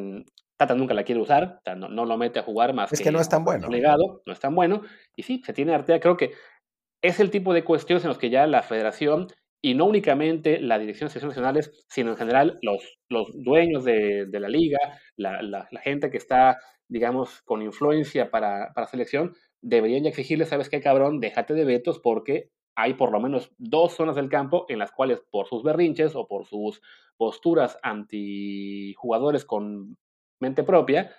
[0.57, 2.91] Tata nunca la quiere usar, no, no, lo mete a jugar más.
[2.91, 3.69] Es que, no es tan bueno.
[3.69, 4.81] Legado, no es tan bueno.
[5.15, 6.01] Y sí, se tiene Arteaga.
[6.01, 6.33] Creo que
[7.01, 9.27] es el tipo de cuestiones en los que ya la federación
[9.65, 14.25] y no únicamente la dirección de selecciones nacionales, sino en general los, los dueños de,
[14.27, 14.77] de la liga,
[15.15, 20.69] la, la, gente que está, digamos, con influencia para, para selección, deberían ya exigirle, ¿sabes
[20.69, 21.21] qué, cabrón?
[21.21, 25.21] Déjate de vetos porque hay por lo menos dos zonas del campo en las cuales
[25.31, 26.81] por sus berrinches o por sus
[27.15, 29.95] posturas antijugadores con
[30.41, 31.15] mente propia,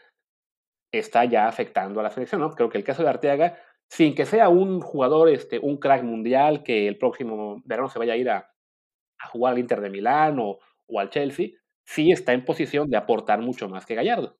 [0.93, 2.51] está ya afectando a la selección, ¿no?
[2.51, 6.63] Creo que el caso de Arteaga sin que sea un jugador, este, un crack mundial
[6.63, 8.51] que el próximo verano se vaya a ir a,
[9.33, 11.49] jugar al Inter de Milán o, o, al Chelsea,
[11.85, 14.37] sí está en posición de aportar mucho más que Gallardo.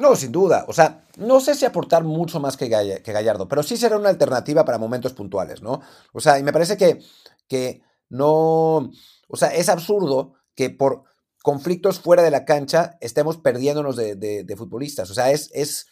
[0.00, 0.64] No, sin duda.
[0.66, 4.64] O sea, no sé si aportar mucho más que, Gallardo, pero sí será una alternativa
[4.64, 5.82] para momentos puntuales, ¿no?
[6.14, 7.00] O sea, y me parece que,
[7.48, 8.90] que no.
[9.28, 11.04] O sea, es absurdo que por
[11.42, 15.10] conflictos fuera de la cancha estemos perdiéndonos de, de, de futbolistas.
[15.10, 15.86] O sea, es, es.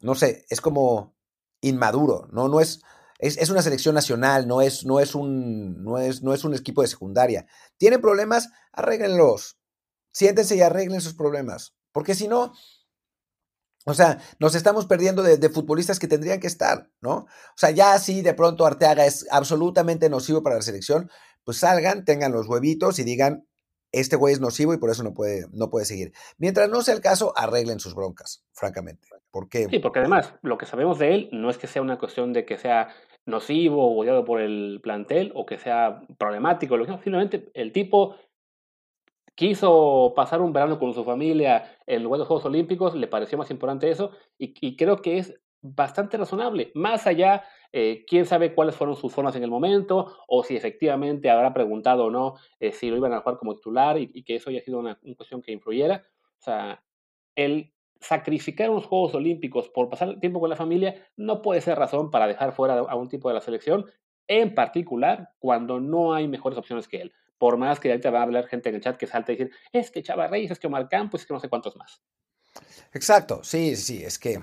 [0.00, 1.15] No sé, es como
[1.60, 2.48] inmaduro, ¿no?
[2.48, 2.80] No es,
[3.18, 6.82] es, una selección nacional, no es, no, es un, no, es, no es un equipo
[6.82, 7.46] de secundaria.
[7.78, 8.48] ¿Tienen problemas?
[8.72, 9.58] Arréglenlos.
[10.12, 11.74] Siéntense y arreglen sus problemas.
[11.92, 12.52] Porque si no,
[13.88, 17.14] o sea, nos estamos perdiendo de, futbolistas que tendrían que estar, ¿no?
[17.14, 21.08] O sea, ya así de pronto Arteaga es absolutamente nocivo para la selección,
[21.44, 23.46] pues salgan, tengan los huevitos y digan,
[23.92, 26.12] este güey es nocivo y por eso no puede, no puede seguir.
[26.38, 29.08] Mientras no sea el caso, arreglen sus broncas, francamente.
[29.30, 29.66] Porque...
[29.68, 32.44] Sí, porque además lo que sabemos de él no es que sea una cuestión de
[32.44, 32.88] que sea
[33.24, 36.76] nocivo o odiado por el plantel o que sea problemático.
[37.02, 38.16] Simplemente el tipo
[39.34, 43.36] quiso pasar un verano con su familia en lugar de los Juegos Olímpicos, le pareció
[43.36, 45.34] más importante eso y creo que es
[45.74, 46.70] bastante razonable.
[46.74, 47.44] Más allá,
[47.78, 52.06] eh, quién sabe cuáles fueron sus formas en el momento, o si efectivamente habrá preguntado
[52.06, 54.78] o no eh, si lo iban a jugar como titular y, que eso haya sido
[54.78, 56.02] una, cuestión que influyera.
[56.38, 56.82] O sea,
[57.34, 62.10] el sacrificar unos Juegos Olímpicos por pasar tiempo con la familia no puede ser razón
[62.10, 63.84] para dejar fuera a un tipo de la selección,
[64.26, 67.12] en particular cuando no hay mejores opciones que él.
[67.36, 69.54] Por más que ahorita va a hablar gente en el chat que salta y decir,
[69.70, 72.02] es que Chava Reyes, es que Omar Campos, es que no sé cuántos más.
[72.94, 74.40] Exacto, sí, sí, es que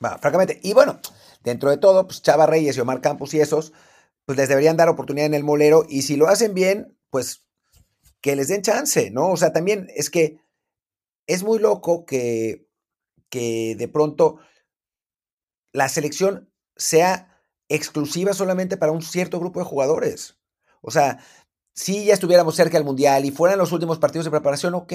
[0.00, 0.60] francamente.
[0.62, 1.00] Y bueno,
[1.42, 3.72] dentro de todo, pues Chava Reyes y Omar Campos y esos,
[4.24, 5.84] pues les deberían dar oportunidad en el molero.
[5.88, 7.44] Y si lo hacen bien, pues
[8.20, 9.30] que les den chance, ¿no?
[9.30, 10.40] O sea, también es que
[11.26, 12.66] es muy loco que,
[13.28, 14.38] que de pronto
[15.72, 20.38] la selección sea exclusiva solamente para un cierto grupo de jugadores.
[20.82, 21.22] O sea,
[21.74, 24.92] si ya estuviéramos cerca del Mundial y fueran los últimos partidos de preparación, ok,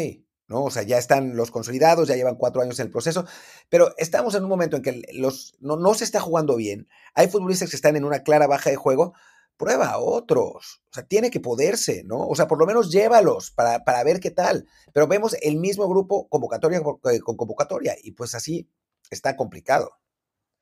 [0.47, 0.63] ¿no?
[0.63, 3.25] O sea, ya están los consolidados, ya llevan cuatro años en el proceso,
[3.69, 6.87] pero estamos en un momento en que los, no, se está jugando bien.
[7.13, 9.13] Hay futbolistas que están en una clara baja de juego.
[9.57, 10.81] Prueba a otros.
[10.89, 12.27] O sea, tiene que poderse, ¿no?
[12.27, 14.67] O sea, por lo menos llévalos para, para ver qué tal.
[14.91, 18.69] Pero vemos el mismo grupo convocatoria eh, con convocatoria y pues así
[19.09, 19.93] está complicado.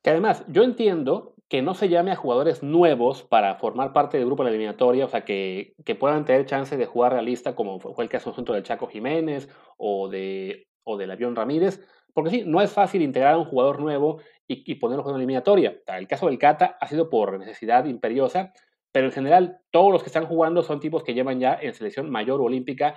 [0.00, 4.26] Que además, yo entiendo que no se llame a jugadores nuevos para formar parte del
[4.26, 7.78] grupo de la eliminatoria, o sea, que, que puedan tener chance de jugar realista, como
[7.78, 12.62] fue el caso del Chaco Jiménez o, de, o del Avión Ramírez, porque sí, no
[12.62, 15.76] es fácil integrar a un jugador nuevo y, y ponerlo en la eliminatoria.
[15.86, 18.52] El caso del Cata ha sido por necesidad imperiosa,
[18.92, 22.10] pero en general todos los que están jugando son tipos que llevan ya en selección
[22.10, 22.96] mayor o olímpica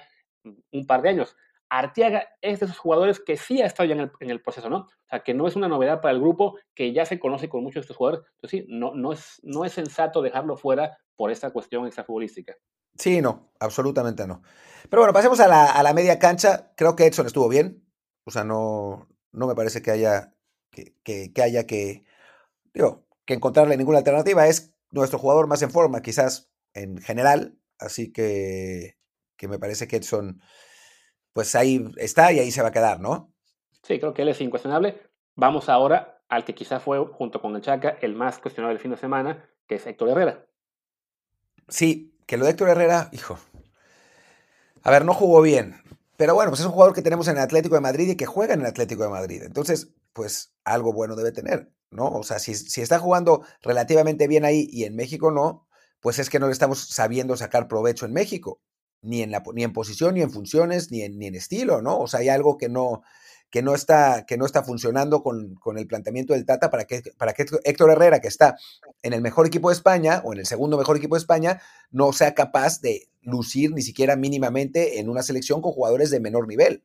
[0.71, 1.35] un par de años.
[1.69, 4.77] Arteaga es de esos jugadores que sí ha estado ya en el, proceso, ¿no?
[4.77, 7.63] O sea, que no es una novedad para el grupo, que ya se conoce con
[7.63, 8.25] muchos de estos jugadores.
[8.35, 12.55] Entonces, sí, no, no, es, no es sensato dejarlo fuera por esta cuestión extrafutbolística.
[12.97, 14.41] Sí, no, absolutamente no.
[14.89, 16.71] Pero bueno, pasemos a la, media cancha.
[16.75, 17.85] Creo que Edson estuvo bien.
[18.23, 20.33] O sea, no, no me parece que haya
[20.71, 22.05] que, que, haya que,
[22.73, 24.47] digo, que encontrarle ninguna alternativa.
[24.47, 27.59] Es nuestro jugador más en forma, quizás en general.
[27.77, 28.97] Así que,
[29.35, 30.41] que me parece que Edson
[31.37, 33.31] pues ahí está y ahí se va a quedar, ¿no?
[33.83, 35.03] Sí, creo que él es incuestionable.
[35.35, 38.89] Vamos ahora al que quizá fue, junto con el Chaca, el más cuestionable del fin
[38.89, 40.47] de semana, que es Héctor Herrera.
[41.67, 43.37] Sí, que lo de Héctor Herrera, hijo.
[44.81, 45.75] A ver, no jugó bien.
[46.15, 48.25] Pero bueno, pues es un jugador que tenemos en el Atlético de Madrid y que
[48.25, 49.43] juega en el Atlético de Madrid.
[49.43, 52.07] Entonces, pues algo bueno debe tener, ¿no?
[52.13, 55.67] O sea, si, si está jugando relativamente bien ahí y en México no,
[55.99, 58.59] pues es que no le estamos sabiendo sacar provecho en México
[59.01, 61.99] ni en, la, ni en posición, ni en funciones, ni en, ni en estilo, ¿no?
[61.99, 63.03] O sea, hay algo que no,
[63.49, 67.01] que no, está, que no está funcionando con, con, el planteamiento del Tata para que,
[67.17, 68.57] para que Héctor Herrera, que está
[69.03, 72.11] en el mejor equipo de España o en el segundo mejor equipo de España, no
[72.11, 76.83] sea capaz de lucir ni siquiera mínimamente en una selección con jugadores de menor nivel.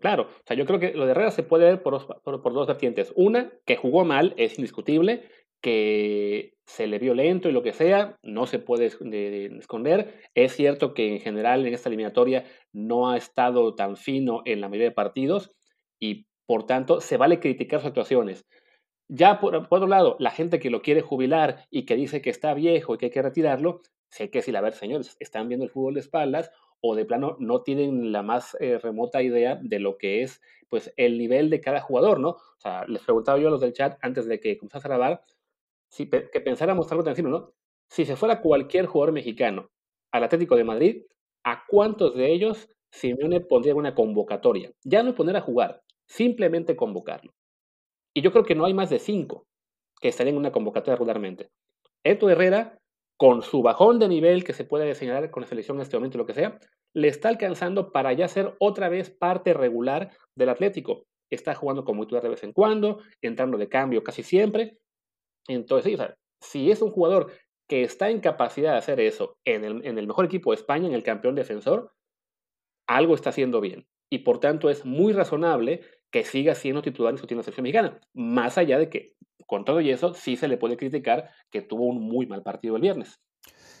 [0.00, 2.52] Claro, o sea, yo creo que lo de Herrera se puede ver por, por, por
[2.52, 3.12] dos vertientes.
[3.16, 5.28] Una, que jugó mal, es indiscutible,
[5.60, 10.14] que se le vio lento y lo que sea, no se puede esconder.
[10.34, 14.68] Es cierto que en general en esta eliminatoria no ha estado tan fino en la
[14.68, 15.54] mayoría de partidos
[16.00, 18.46] y por tanto se vale criticar sus actuaciones.
[19.08, 22.54] Ya por, otro lado, la gente que lo quiere jubilar y que dice que está
[22.54, 25.70] viejo y que hay que retirarlo, sé que si a ver, señores, están viendo el
[25.70, 26.50] fútbol de espaldas
[26.80, 30.92] o de plano no tienen la más eh, remota idea de lo que es pues
[30.96, 32.30] el nivel de cada jugador, ¿no?
[32.30, 35.22] O sea, les preguntaba yo a los del chat antes de que comenzase a grabar
[35.96, 37.52] que pensáramos algo tan encima, ¿no?
[37.88, 39.70] Si se fuera cualquier jugador mexicano
[40.12, 41.02] al Atlético de Madrid,
[41.44, 44.72] ¿a cuántos de ellos Simeone pondría una convocatoria?
[44.84, 47.32] Ya no poner a jugar, simplemente convocarlo.
[48.14, 49.46] Y yo creo que no hay más de cinco
[50.00, 51.50] que estarían en una convocatoria regularmente.
[52.04, 52.78] Eto Herrera,
[53.16, 56.18] con su bajón de nivel que se puede señalar con la selección en este momento,
[56.18, 56.58] lo que sea,
[56.94, 61.06] le está alcanzando para ya ser otra vez parte regular del Atlético.
[61.30, 64.78] Está jugando como titular de vez en cuando, entrando de cambio casi siempre,
[65.48, 65.98] entonces,
[66.40, 67.32] si es un jugador
[67.66, 71.02] que está en capacidad de hacer eso en el, mejor equipo de España, en el
[71.02, 71.92] campeón defensor,
[72.86, 73.86] algo está haciendo bien.
[74.10, 75.80] Y por tanto es muy razonable
[76.10, 78.00] que siga siendo titular en su selección mexicana.
[78.12, 81.86] Más allá de que, con todo y eso, sí se le puede criticar que tuvo
[81.86, 83.20] un muy mal partido el viernes.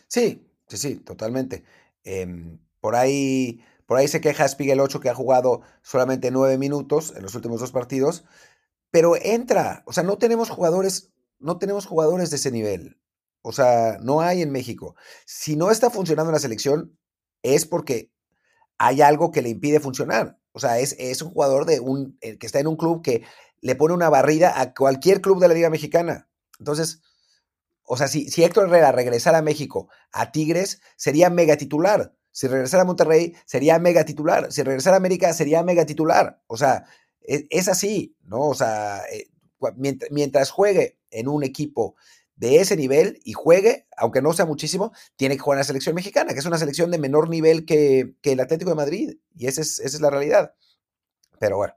[0.08, 1.64] Sí, sí, sí, totalmente.
[2.02, 3.60] Em, por ahí.
[3.86, 7.60] Por ahí se queja Spiegel 8 que ha jugado solamente nueve minutos en los últimos
[7.60, 8.24] dos partidos,
[8.90, 9.82] pero entra.
[9.84, 13.00] O sea, no tenemos jugadores no tenemos jugadores de ese nivel.
[13.42, 14.96] O sea, no hay en México.
[15.26, 16.98] Si no está funcionando la selección,
[17.42, 18.10] es porque
[18.78, 20.38] hay algo que le impide funcionar.
[20.52, 23.24] O sea, es, es un jugador de un, que está en un club que
[23.60, 26.28] le pone una barrida a cualquier club de la Liga Mexicana.
[26.58, 27.02] Entonces,
[27.82, 32.14] o sea, si, si Héctor Herrera regresara a México, a Tigres, sería mega titular.
[32.30, 34.50] Si regresara a Monterrey, sería mega titular.
[34.50, 36.42] Si regresara a América, sería mega titular.
[36.46, 36.84] O sea,
[37.20, 38.48] e, es, así, ¿no?
[38.48, 39.28] O sea, eh,
[40.10, 41.96] mientras, juegue en un equipo
[42.36, 45.94] de ese nivel y juegue, aunque no sea muchísimo, tiene que jugar en la selección
[45.94, 49.14] mexicana, que es una selección de menor nivel que, el Atlético de Madrid.
[49.36, 50.54] Y esa es, esa es la realidad.
[51.38, 51.74] Pero bueno,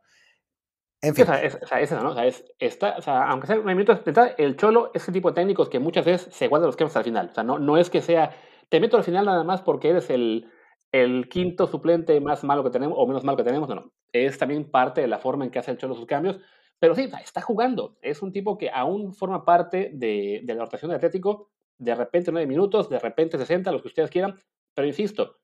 [1.01, 1.23] en fin.
[1.23, 2.11] o sea, es, o sea, ¿no?
[2.11, 3.99] O sea, es, está, o sea, aunque sea un movimiento,
[4.37, 7.03] el Cholo es ese tipo de técnicos que muchas veces se guardan los quemas al
[7.03, 7.29] final.
[7.31, 8.35] O sea, no, no es que sea,
[8.69, 10.49] te meto al final nada más porque eres el,
[10.91, 13.69] el quinto suplente más malo que tenemos o menos malo que tenemos.
[13.69, 13.91] No, no.
[14.11, 16.39] Es también parte de la forma en que hace el Cholo sus cambios.
[16.79, 17.97] Pero sí, está jugando.
[18.01, 21.49] Es un tipo que aún forma parte de, la rotación de Atlético.
[21.77, 24.37] De repente nueve minutos, de repente 60, los que ustedes quieran.
[24.75, 25.37] Pero insisto,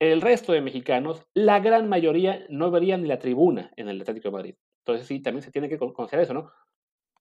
[0.00, 4.28] el resto de mexicanos, la gran mayoría no verían ni la tribuna en el Atlético
[4.28, 4.54] de Madrid.
[4.84, 6.52] Entonces sí, también se tiene que considerar eso, ¿no?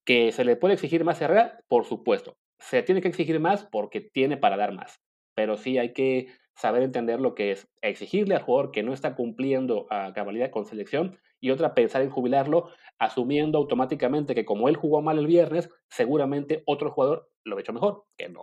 [0.06, 2.36] Que se le puede exigir más a Herrera, por supuesto.
[2.60, 5.00] Se tiene que exigir más porque tiene para dar más.
[5.36, 9.16] Pero sí hay que saber entender lo que es exigirle al jugador que no está
[9.16, 14.78] cumpliendo a cabalidad con selección y otra pensar en jubilarlo asumiendo automáticamente que como él
[14.78, 18.42] jugó mal el viernes, seguramente otro jugador lo ha hecho mejor, que no.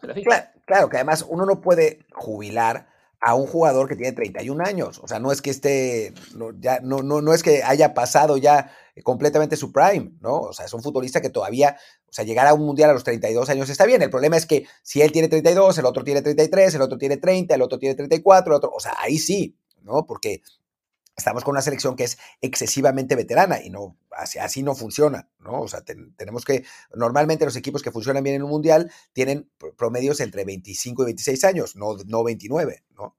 [0.00, 2.91] Claro, claro, que además uno no puede jubilar
[3.24, 4.98] a un jugador que tiene 31 años.
[5.00, 8.36] O sea, no es que esté, no, ya, no, no, no es que haya pasado
[8.36, 8.72] ya
[9.04, 10.40] completamente su prime, ¿no?
[10.40, 11.76] O sea, es un futbolista que todavía,
[12.08, 14.02] o sea, llegar a un mundial a los 32 años está bien.
[14.02, 17.16] El problema es que si él tiene 32, el otro tiene 33, el otro tiene
[17.16, 20.04] 30, el otro tiene 34, el otro, o sea, ahí sí, ¿no?
[20.04, 20.42] Porque
[21.16, 25.60] estamos con una selección que es excesivamente veterana y no, así, así no funciona, ¿no?
[25.60, 30.20] O sea, tenemos que, normalmente los equipos que funcionan bien en un mundial tienen promedios
[30.20, 33.16] entre 25 y 26 años, no, no 29, ¿no?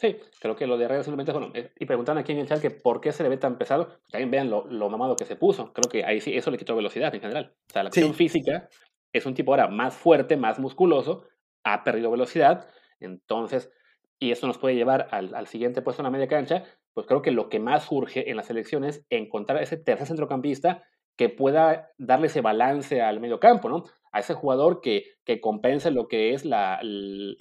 [0.00, 2.60] Sí, creo que lo de Herrera simplemente, bueno, eh, y preguntaban aquí en el chat
[2.60, 5.34] que por qué se le ve tan pesado, también vean lo, lo, mamado que se
[5.34, 7.56] puso, creo que ahí sí, eso le quitó velocidad en general.
[7.68, 8.68] O sea, la acción física
[9.12, 11.26] es un tipo ahora más fuerte, más musculoso,
[11.64, 13.72] ha perdido velocidad, entonces,
[14.20, 16.62] y eso nos puede llevar al, al siguiente puesto en la media cancha,
[16.94, 20.84] pues creo que lo que más surge en las selección es encontrar ese tercer centrocampista
[21.16, 23.84] que pueda darle ese balance al medio campo, ¿no?
[24.12, 26.80] A ese jugador que, que compense lo que es la,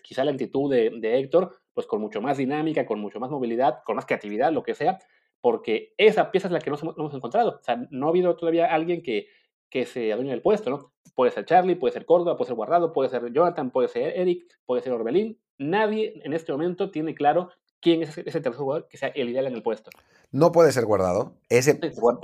[0.03, 3.83] quizá la actitud de, de Héctor, pues con mucho más dinámica, con mucho más movilidad,
[3.85, 4.97] con más creatividad, lo que sea,
[5.41, 7.59] porque esa pieza es la que no, hemos encontrado.
[7.59, 9.27] O sea, no ha habido todavía alguien que,
[9.69, 10.91] que se adueñe del puesto, ¿no?
[11.15, 14.45] Puede ser Charlie, puede ser Córdoba, puede ser Guardado, puede ser Jonathan, puede ser Eric,
[14.65, 15.39] puede ser Orbelín.
[15.59, 17.49] Nadie en este momento tiene claro
[17.81, 19.89] quién es ese tercer jugador que sea el ideal en el puesto.
[20.31, 21.37] No puede ser Guardado.
[21.49, 21.75] Ese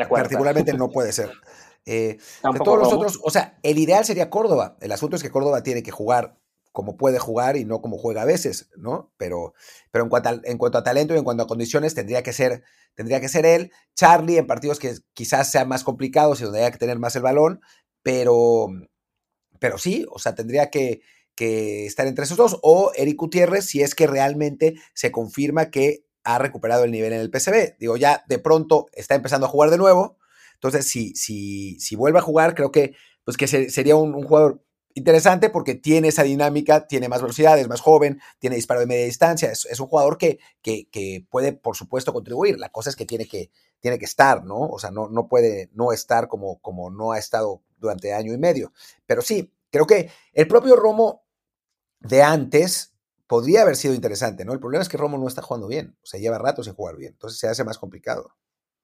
[0.09, 1.31] particularmente no puede ser.
[1.85, 2.17] Eh,
[2.53, 4.77] de todos los otros, o sea, el ideal sería Córdoba.
[4.79, 6.37] El asunto es que Córdoba tiene que jugar
[6.73, 9.13] como puede jugar y no como juega a veces, ¿no?
[9.17, 9.53] Pero,
[9.91, 12.33] pero en, cuanto a, en cuanto a talento y en cuanto a condiciones, tendría que,
[12.33, 12.63] ser,
[12.95, 13.71] tendría que ser él.
[13.93, 17.21] Charlie en partidos que quizás sean más complicados y donde haya que tener más el
[17.21, 17.61] balón,
[18.01, 18.69] pero,
[19.59, 21.01] pero sí, o sea, tendría que,
[21.35, 22.59] que estar entre esos dos.
[22.61, 27.19] O Eric Gutiérrez, si es que realmente se confirma que ha recuperado el nivel en
[27.19, 27.77] el PCB.
[27.79, 30.17] Digo, ya de pronto está empezando a jugar de nuevo.
[30.55, 34.63] Entonces, si, si, si vuelve a jugar, creo que, pues que sería un, un jugador
[34.95, 39.05] interesante porque tiene esa dinámica, tiene más velocidad, es más joven, tiene disparo de media
[39.05, 42.59] distancia, es, un jugador que, que, puede, por supuesto, contribuir.
[42.59, 44.59] La cosa es que tiene que, tiene que estar, ¿no?
[44.59, 48.37] O sea, no, no puede no estar como, como no ha estado durante año y
[48.37, 48.71] medio.
[49.05, 51.22] Pero sí, creo que el propio Romo
[52.03, 52.95] de antes
[53.27, 54.53] podría haber sido interesante, ¿no?
[54.53, 56.97] El problema es que Romo no está jugando bien, o sea, lleva rato sin jugar
[56.97, 58.35] bien, entonces se hace más complicado.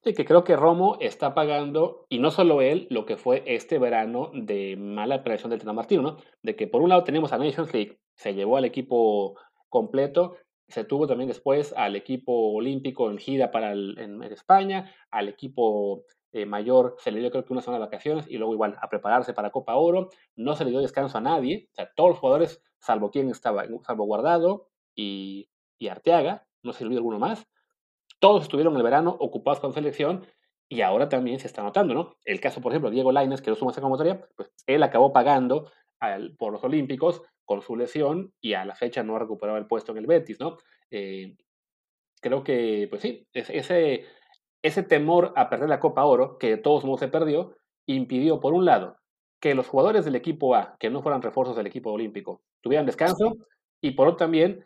[0.01, 3.77] Sí, que creo que Romo está pagando, y no solo él, lo que fue este
[3.79, 6.17] verano de mala operación del Tena Martino, ¿no?
[6.41, 9.35] De que por un lado tenemos a Nations League, se llevó al equipo
[9.67, 10.37] completo,
[10.69, 16.45] se tuvo también después al equipo olímpico en gira para en, España, al equipo eh,
[16.45, 19.33] mayor se le dio creo que una semana de vacaciones y luego igual a prepararse
[19.33, 22.63] para Copa Oro, no se le dio descanso a nadie, o sea, todos los jugadores,
[22.79, 27.47] salvo quien estaba, salvo Guardado y, y Arteaga, no olvidó alguno más,
[28.19, 30.25] todos estuvieron el verano ocupados con selección
[30.67, 32.17] y ahora también se está notando, ¿no?
[32.25, 35.71] El caso, por ejemplo, Diego Laines, que no suma esa convocatoria, pues él acabó pagando
[36.37, 39.91] por los Olímpicos con su lesión y a la fecha no ha recuperado el puesto
[39.91, 40.57] en el Betis, ¿no?
[40.91, 41.35] Eh,
[42.21, 44.05] creo que, pues sí, ese,
[44.61, 47.55] ese temor a perder la Copa Oro, que de todos modos se perdió,
[47.87, 48.97] impidió, por un lado,
[49.39, 53.37] que los jugadores del equipo A, que no fueran refuerzos del equipo olímpico, tuvieran descanso,
[53.81, 54.65] y por otro también,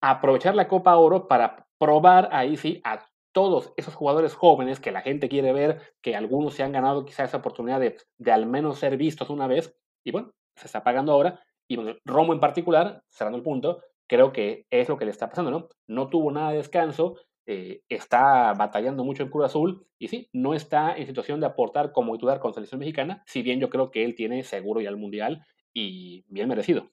[0.00, 5.02] aprovechar la Copa Oro para probar ahí sí a todos esos jugadores jóvenes que la
[5.02, 8.78] gente quiere ver, que algunos se han ganado quizá esa oportunidad de, de al menos
[8.78, 13.38] ser vistos una vez, y bueno, se está pagando ahora, y Romo en particular, cerrando
[13.38, 15.68] el punto, creo que es lo que le está pasando, ¿no?
[15.86, 17.16] No tuvo nada de descanso,
[17.48, 21.92] eh, está batallando mucho en Cruz Azul y sí, no está en situación de aportar
[21.92, 24.96] como titular con selección mexicana, si bien yo creo que él tiene seguro ya el
[24.96, 26.90] Mundial y bien merecido.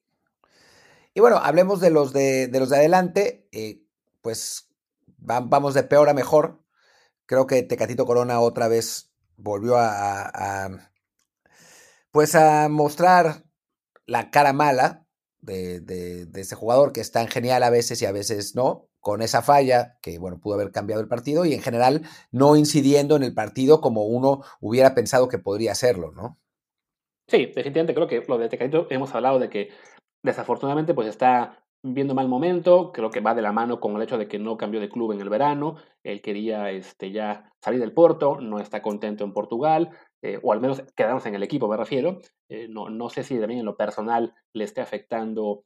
[1.16, 3.82] Y bueno, hablemos de los de, los de adelante, eh,
[4.22, 4.70] pues
[5.18, 6.64] vamos de peor a mejor.
[7.26, 10.70] Creo que Tecatito Corona otra vez volvió a,
[12.12, 13.44] pues a mostrar
[14.06, 15.08] la cara mala
[15.42, 19.22] de, de, ese jugador que es tan genial a veces y a veces no, con
[19.22, 23.24] esa falla que, bueno, pudo haber cambiado el partido y en general no incidiendo en
[23.24, 26.40] el partido como uno hubiera pensado que podría hacerlo, ¿no?
[27.28, 29.72] Sí, definitivamente creo que lo de Tecatito hemos hablado de que
[30.24, 34.18] desafortunadamente pues está viendo mal momento, creo que va de la mano con el hecho
[34.18, 37.92] de que no cambió de club en el verano, él quería este, ya salir del
[37.92, 39.90] Porto, no está contento en Portugal,
[40.22, 42.20] eh, o al menos quedarnos en el equipo, me refiero.
[42.48, 45.66] Eh, no, no sé si también en lo personal le esté afectando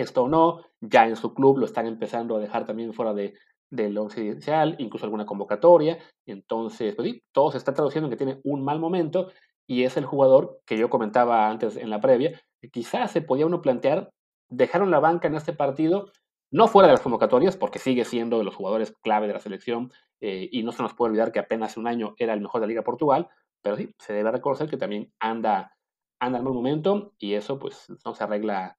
[0.00, 3.34] esto o no, ya en su club lo están empezando a dejar también fuera de,
[3.70, 8.24] del once inicial, incluso alguna convocatoria, entonces, pues sí, todo se está traduciendo en que
[8.24, 9.30] tiene un mal momento,
[9.66, 13.46] y es el jugador que yo comentaba antes en la previa, que quizás se podía
[13.46, 14.10] uno plantear
[14.48, 16.10] dejaron la banca en este partido,
[16.50, 19.92] no fuera de las convocatorias, porque sigue siendo de los jugadores clave de la selección,
[20.20, 22.66] eh, y no se nos puede olvidar que apenas un año era el mejor de
[22.66, 23.28] la Liga Portugal,
[23.62, 25.76] pero sí, se debe reconocer que también anda,
[26.18, 28.78] anda en buen momento, y eso pues no se arregla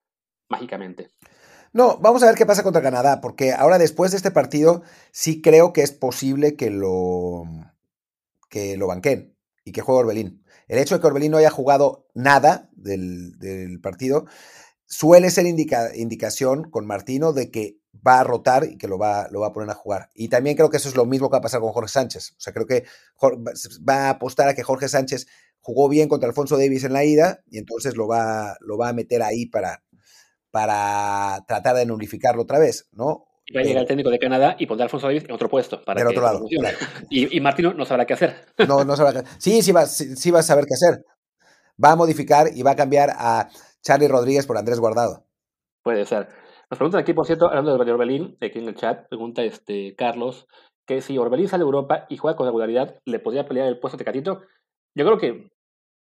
[0.49, 1.09] mágicamente.
[1.71, 4.81] No, vamos a ver qué pasa contra Canadá, porque ahora después de este partido
[5.11, 7.43] sí creo que es posible que lo,
[8.49, 10.43] que lo banquen y que juegue Orbelín.
[10.67, 14.25] El hecho de que Orbelín no haya jugado nada del, partido
[14.85, 19.41] suele ser indicación con Martino de que va a rotar y que lo va, lo
[19.41, 20.09] va a poner a jugar.
[20.15, 22.31] Y también creo que eso es lo mismo que va a pasar con Jorge Sánchez.
[22.31, 22.85] O sea, creo que
[23.87, 25.27] va a apostar a que Jorge Sánchez
[25.59, 28.93] jugó bien contra Alfonso Davis en la ida y entonces lo va, lo va a
[28.93, 29.83] meter ahí para,
[30.51, 33.25] para tratar de nulificarlo otra vez, ¿no?
[33.45, 35.49] Y va a llegar el técnico de Canadá y pondrá a Alfonso Davis en otro
[35.49, 35.83] puesto.
[35.83, 36.45] Para del otro lado.
[37.09, 38.35] Y, y, Martino no sabrá qué hacer.
[38.67, 39.41] No, no sabrá qué hacer.
[39.41, 41.03] Sí, sí va, sí va a saber qué hacer.
[41.83, 43.49] Va a modificar y va a cambiar a
[43.81, 45.25] Charlie Rodríguez por Andrés Guardado.
[45.81, 46.27] Puede ser.
[46.69, 50.47] Nos preguntan aquí, por cierto, hablando de Orbelín, aquí en el chat, pregunta este Carlos,
[50.85, 53.97] que si Orbelín sale de Europa y juega con regularidad, ¿le podría pelear el puesto
[53.97, 54.41] de Tecatito?
[54.93, 55.51] Yo creo que,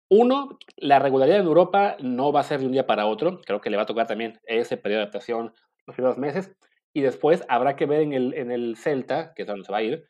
[0.09, 3.61] uno, la regularidad en Europa no va a ser de un día para otro, creo
[3.61, 5.53] que le va a tocar también ese periodo de adaptación
[5.87, 6.53] los primeros meses,
[6.93, 9.79] y después habrá que ver en el, en el Celta, que es donde se va
[9.79, 10.09] a ir,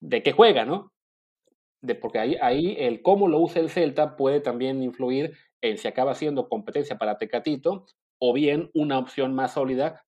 [0.00, 0.92] de qué juega, ¿no?
[1.82, 5.88] De, porque ahí, ahí el cómo lo usa el Celta puede también influir en si
[5.88, 7.86] acaba siendo competencia para Tecatito
[8.18, 10.05] o bien una opción más sólida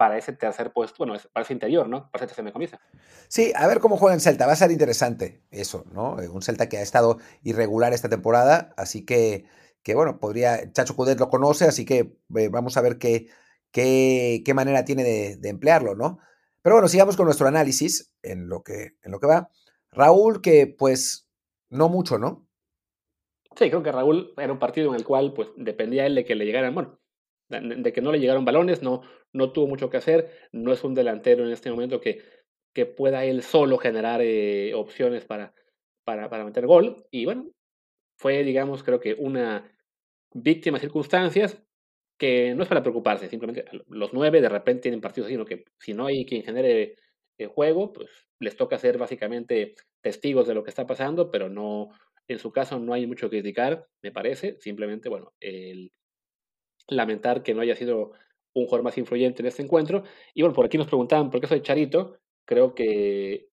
[0.00, 2.10] para ese tercer puesto, bueno, para ese interior, ¿no?
[2.10, 2.80] Para ese tercer camisa.
[3.28, 4.46] Sí, a ver cómo juega en Celta.
[4.46, 6.18] Va a ser interesante eso, ¿no?
[6.22, 9.44] Eh, un Celta que ha estado irregular esta temporada, así que,
[9.82, 10.72] que bueno, podría.
[10.72, 13.26] Chacho Cudet lo conoce, así que eh, vamos a ver qué,
[13.72, 16.18] qué, qué manera tiene de, de, emplearlo, ¿no?
[16.62, 19.50] Pero bueno, sigamos con nuestro análisis en lo que, en lo que va.
[19.90, 21.28] Raúl, que pues
[21.68, 22.48] no mucho, ¿no?
[23.54, 26.36] Sí, creo que Raúl era un partido en el cual pues dependía él de que
[26.36, 26.98] le llegaran, bueno,
[27.50, 29.02] de que no le llegaron balones, no,
[29.32, 32.22] no tuvo mucho que hacer, no es un delantero en este momento que,
[32.74, 35.54] que pueda él solo generar eh, opciones para,
[36.04, 37.06] para, para meter gol.
[37.10, 37.50] Y bueno,
[38.18, 39.70] fue, digamos, creo que una
[40.32, 41.62] víctima de circunstancias
[42.18, 45.64] que no es para preocuparse, simplemente los nueve de repente tienen partidos así, sino que
[45.78, 46.96] si no hay quien genere
[47.38, 51.48] el eh, juego, pues les toca ser básicamente testigos de lo que está pasando, pero
[51.48, 51.88] no,
[52.28, 54.56] en su caso no hay mucho que criticar, me parece.
[54.60, 55.92] Simplemente, bueno, el
[56.88, 58.12] lamentar que no haya sido
[58.54, 60.04] un jugador más influyente en este encuentro.
[60.34, 62.18] Y bueno, por aquí nos preguntaban por qué soy Charito.
[62.44, 63.48] Creo que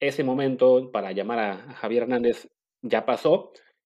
[0.00, 2.48] ese momento para llamar a Javier Hernández
[2.82, 3.52] ya pasó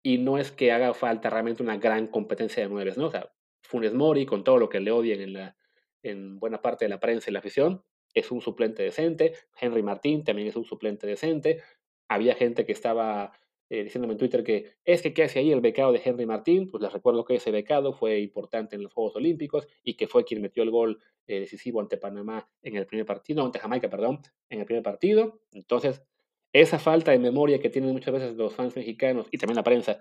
[0.02, 3.06] y no es que haga falta realmente una gran competencia de nueve, ¿no?
[3.06, 5.54] O sea, Funes Mori, con todo lo que le odian en,
[6.02, 9.34] en buena parte de la prensa y la afición, es un suplente decente.
[9.60, 11.62] Henry Martín también es un suplente decente
[12.08, 13.32] había gente que estaba
[13.70, 16.70] eh, diciéndome en Twitter que es que qué hace ahí el becado de Henry Martín,
[16.70, 20.24] pues les recuerdo que ese becado fue importante en los Juegos Olímpicos y que fue
[20.24, 24.20] quien metió el gol eh, decisivo ante Panamá en el primer partido, ante Jamaica, perdón,
[24.48, 25.40] en el primer partido.
[25.52, 26.02] Entonces,
[26.52, 30.00] esa falta de memoria que tienen muchas veces los fans mexicanos y también la prensa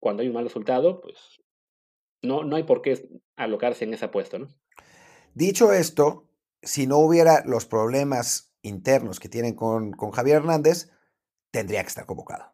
[0.00, 1.40] cuando hay un mal resultado, pues
[2.22, 4.48] no, no hay por qué alocarse en esa apuesta, ¿no?
[5.34, 6.28] Dicho esto,
[6.62, 10.90] si no hubiera los problemas internos que tienen con, con Javier Hernández,
[11.50, 12.53] tendría que estar convocado,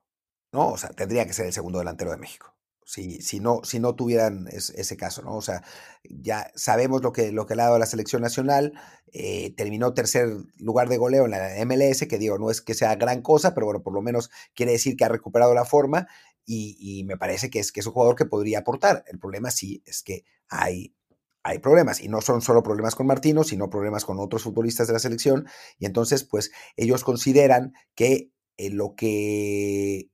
[0.52, 0.70] ¿no?
[0.70, 2.54] O sea, tendría que ser el segundo delantero de México.
[2.84, 5.36] Si, si, no, si no tuvieran ese caso, ¿no?
[5.36, 5.62] O sea,
[6.02, 8.72] ya sabemos lo que, lo que le ha dado la selección nacional,
[9.12, 12.96] eh, terminó tercer lugar de goleo en la MLS, que digo, no es que sea
[12.96, 16.08] gran cosa, pero bueno, por lo menos quiere decir que ha recuperado la forma
[16.44, 19.04] y, me parece que es, que es un jugador que podría aportar.
[19.06, 20.94] El problema sí es que hay
[21.42, 24.92] hay problemas y no son solo problemas con Martino, sino problemas con otros futbolistas de
[24.92, 25.46] la selección
[25.78, 30.10] y entonces pues ellos consideran que eh, lo que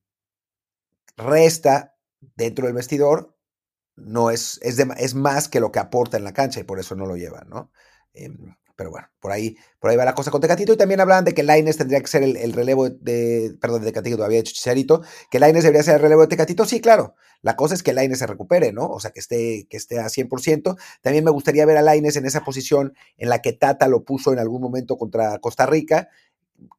[1.17, 3.37] resta dentro del vestidor
[3.97, 6.95] no es, es, es, más que lo que aporta en la cancha y por eso
[6.95, 7.73] no lo llevan, ¿no?
[8.13, 10.75] Em, pero bueno, por ahí, por ahí va la cosa con Tecatito.
[10.75, 13.57] Y también hablaban de que Laines tendría que ser el, relevo de.
[13.61, 15.03] Perdón, de Tecatito, todavía hecho Chicharito.
[15.31, 16.67] Que Laines debería ser el relevo de Tecatito.
[16.67, 17.15] Sí, claro.
[17.41, 18.89] La cosa es que Laines se recupere, ¿no?
[18.89, 20.77] O sea, que esté, que esté a 100%.
[21.01, 24.33] También me gustaría ver a Laines en esa posición en la que Tata lo puso
[24.33, 26.11] en algún momento contra Costa Rica,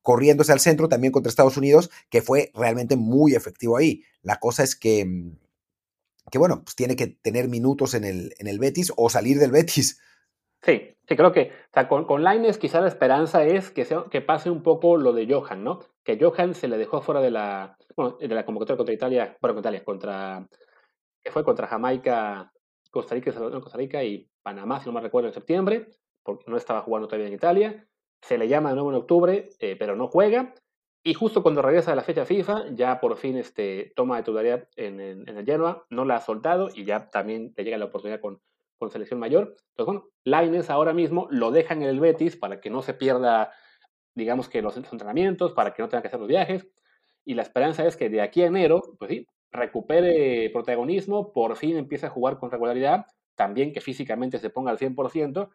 [0.01, 4.03] corriéndose al centro también contra Estados Unidos, que fue realmente muy efectivo ahí.
[4.21, 5.05] La cosa es que,
[6.31, 9.51] que bueno, pues tiene que tener minutos en el, en el Betis o salir del
[9.51, 10.01] Betis.
[10.63, 11.51] Sí, sí, creo que
[11.87, 15.31] con, con Laines quizá la esperanza es que, sea, que pase un poco lo de
[15.31, 15.79] Johan, ¿no?
[16.03, 19.55] Que Johan se le dejó fuera de la, bueno, de la convocatoria contra Italia, bueno,
[19.55, 20.47] contra Italia, contra,
[21.23, 22.51] que fue contra Jamaica,
[22.89, 25.87] Costa Rica, Costa Rica y Panamá, si no me recuerdo, en septiembre,
[26.23, 27.87] porque no estaba jugando todavía en Italia.
[28.21, 30.53] Se le llama de nuevo en octubre, eh, pero no juega.
[31.03, 34.67] Y justo cuando regresa a la fecha FIFA, ya por fin este, toma de titularidad
[34.75, 37.85] en, en, en el Genoa, no la ha soltado y ya también le llega la
[37.85, 38.41] oportunidad con,
[38.77, 39.55] con selección mayor.
[39.69, 43.51] Entonces, bueno, Laines ahora mismo lo dejan en el Betis para que no se pierda,
[44.15, 46.67] digamos que los entrenamientos, para que no tenga que hacer los viajes.
[47.25, 51.77] Y la esperanza es que de aquí a enero, pues sí, recupere protagonismo, por fin
[51.77, 53.05] empiece a jugar con regularidad,
[53.35, 55.49] también que físicamente se ponga al 100%,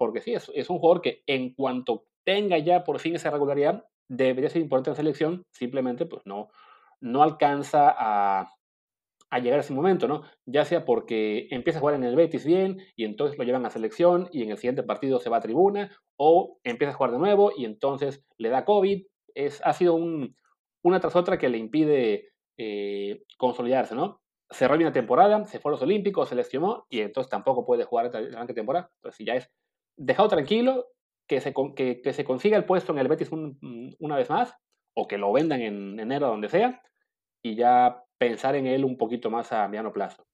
[0.00, 3.84] porque sí, es, es un jugador que en cuanto tenga ya por fin esa regularidad,
[4.08, 6.48] debería ser importante en selección, simplemente pues no,
[7.02, 8.50] no alcanza a,
[9.28, 10.22] a llegar a ese momento, ¿no?
[10.46, 13.70] Ya sea porque empieza a jugar en el Betis bien y entonces lo llevan a
[13.70, 17.18] selección y en el siguiente partido se va a tribuna, o empieza a jugar de
[17.18, 19.04] nuevo y entonces le da COVID.
[19.34, 20.34] Es, ha sido un,
[20.82, 24.22] una tras otra que le impide eh, consolidarse, ¿no?
[24.48, 27.84] Cerró bien la temporada, se fue a los Olímpicos, se lesionó y entonces tampoco puede
[27.84, 28.90] jugar la temporada.
[28.96, 29.50] Entonces, ya es
[30.00, 30.86] dejado tranquilo,
[31.28, 34.54] que se, que, se consiga el puesto en el Betis una vez más,
[34.94, 36.82] o que lo vendan en enero donde sea,
[37.42, 40.26] y ya pensar en él un poquito más a mediano plazo.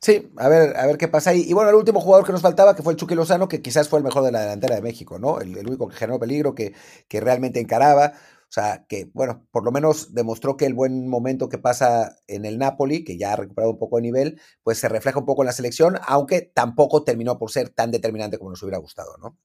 [0.00, 1.44] Sí, a ver, a ver qué pasa ahí.
[1.48, 3.88] Y bueno, el último jugador que nos faltaba, que fue el Chucky Lozano, que quizás
[3.88, 5.40] fue el mejor de la delantera de México, ¿no?
[5.40, 6.74] El, único que generó peligro, que,
[7.08, 8.12] que realmente encaraba.
[8.48, 12.44] O sea, que, bueno, por lo menos demostró que el buen momento que pasa en
[12.44, 15.42] el Napoli, que ya ha recuperado un poco de nivel, pues se refleja un poco
[15.42, 19.36] en la selección, aunque tampoco terminó por ser tan determinante como nos hubiera gustado, ¿no?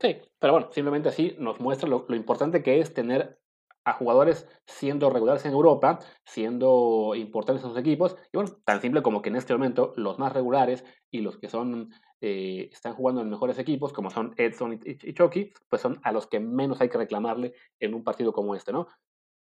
[0.00, 3.38] Sí, pero bueno, simplemente así nos muestra lo, importante que es tener
[3.84, 8.16] a jugadores siendo regulares en Europa, siendo importantes en sus equipos.
[8.32, 11.48] Y bueno, tan simple como que en este momento los más regulares y los que
[11.48, 11.90] son
[12.28, 16.26] eh, están jugando en mejores equipos, como son Edson y, Chucky, pues son a los
[16.26, 18.88] que menos hay que reclamarle en un partido como este, ¿no?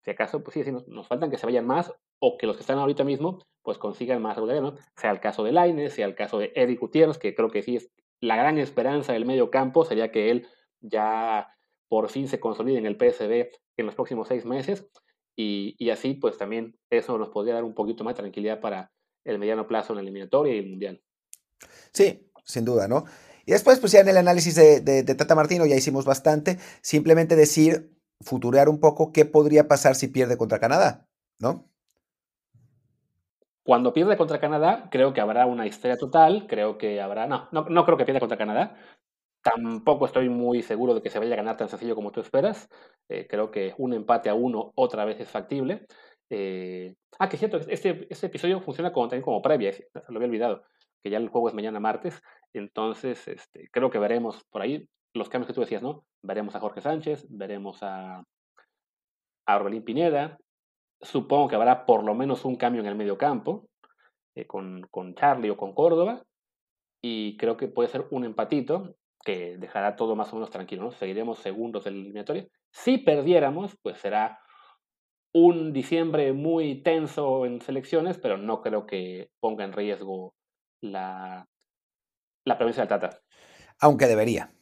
[0.03, 2.61] Si acaso, pues sí, nos, nos, faltan que se vayan más o que los que
[2.61, 4.75] están ahorita mismo, pues consigan más regularidad, ¿no?
[4.95, 7.75] Sea el caso de Laines, sea el caso de Eric Gutiérrez, que creo que sí
[7.75, 10.47] es la gran esperanza del medio campo, sería que él
[10.79, 11.55] ya
[11.87, 14.89] por fin se consolide en el PSB en los próximos seis meses
[15.35, 18.91] y, y, así pues también eso nos podría dar un poquito más de tranquilidad para
[19.23, 21.01] el mediano plazo en la eliminatoria y el mundial.
[21.93, 23.05] Sí, sin duda, ¿no?
[23.45, 27.35] Y después pues ya en el análisis de, de, Tata Martino ya hicimos bastante, simplemente
[27.35, 27.91] decir,
[28.21, 31.07] futurear un poco qué podría pasar si pierde contra Canadá,
[31.39, 31.67] ¿no?
[33.63, 37.65] Cuando pierde contra Canadá, creo que habrá una historia total, creo que habrá, no, no,
[37.69, 38.75] no creo que pierda contra Canadá,
[39.43, 42.69] Tampoco estoy muy seguro de que se vaya a ganar tan sencillo como tú esperas.
[43.09, 45.87] Eh, creo que un empate a uno otra vez es factible.
[46.29, 46.95] Eh...
[47.17, 50.63] Ah, que es cierto, este, este episodio funciona como, también como previa, lo había olvidado,
[51.03, 52.21] que ya el juego es mañana martes.
[52.53, 56.05] Entonces, este, creo que veremos por ahí los cambios que tú decías, ¿no?
[56.21, 58.23] Veremos a Jorge Sánchez, veremos a,
[59.45, 60.37] a Orbelín Pineda.
[61.01, 63.67] Supongo que habrá por lo menos un cambio en el medio campo,
[64.35, 66.23] eh, con, con Charlie o con Córdoba.
[67.03, 70.91] Y creo que puede ser un empatito que dejará todo más o menos tranquilo, ¿no?
[70.91, 72.47] Seguiremos segundos del eliminatorio.
[72.71, 74.39] Si perdiéramos, pues será
[75.33, 80.33] un diciembre muy tenso en selecciones, pero no creo que ponga en riesgo
[80.81, 81.47] la,
[82.51, 83.21] la provincia del Tata.
[83.79, 84.53] Aunque debería.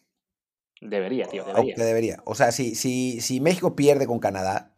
[0.82, 1.60] Debería, tío, debería.
[1.60, 2.22] Aunque debería.
[2.26, 4.76] O sea, si, si, si México pierde con Canadá,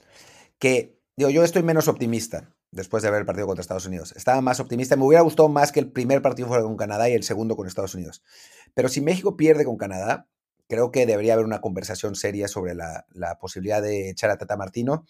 [0.57, 4.13] que digo, yo estoy menos optimista después de ver el partido contra Estados Unidos.
[4.15, 4.95] Estaba más optimista.
[4.95, 7.67] Me hubiera gustado más que el primer partido fuera con Canadá y el segundo con
[7.67, 8.23] Estados Unidos.
[8.73, 10.27] Pero si México pierde con Canadá,
[10.67, 14.55] creo que debería haber una conversación seria sobre la, la posibilidad de echar a Tata
[14.55, 15.05] Martino.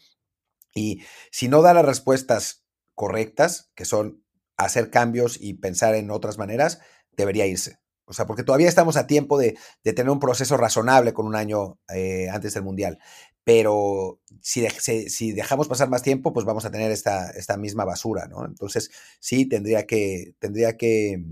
[0.73, 4.23] Y si no da las respuestas correctas, que son
[4.57, 6.81] hacer cambios y pensar en otras maneras,
[7.11, 7.79] debería irse.
[8.11, 11.35] O sea, porque todavía estamos a tiempo de, de tener un proceso razonable con un
[11.35, 12.99] año eh, antes del Mundial.
[13.43, 18.27] Pero si, de, dejamos pasar más tiempo, pues vamos a tener esta, esta misma basura,
[18.27, 18.45] ¿no?
[18.45, 21.23] Entonces, sí, tendría que, tendría que,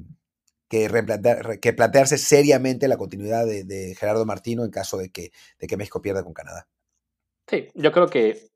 [0.69, 5.77] que, que plantearse seriamente la continuidad de, Gerardo Martino en caso de que, de que
[5.77, 6.67] México pierda con Canadá.
[7.47, 8.49] Sí, yo creo que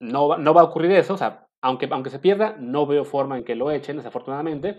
[0.00, 3.38] no, no va a ocurrir eso, o sea, aunque, aunque se pierda, no veo forma
[3.38, 4.76] en que lo echen, desafortunadamente.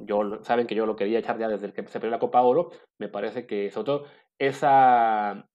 [0.00, 2.70] Yo, saben que yo lo quería echar ya desde que se perdió la Copa Oro.
[2.98, 4.04] Me parece que, sobre todo,
[4.38, 5.48] esa,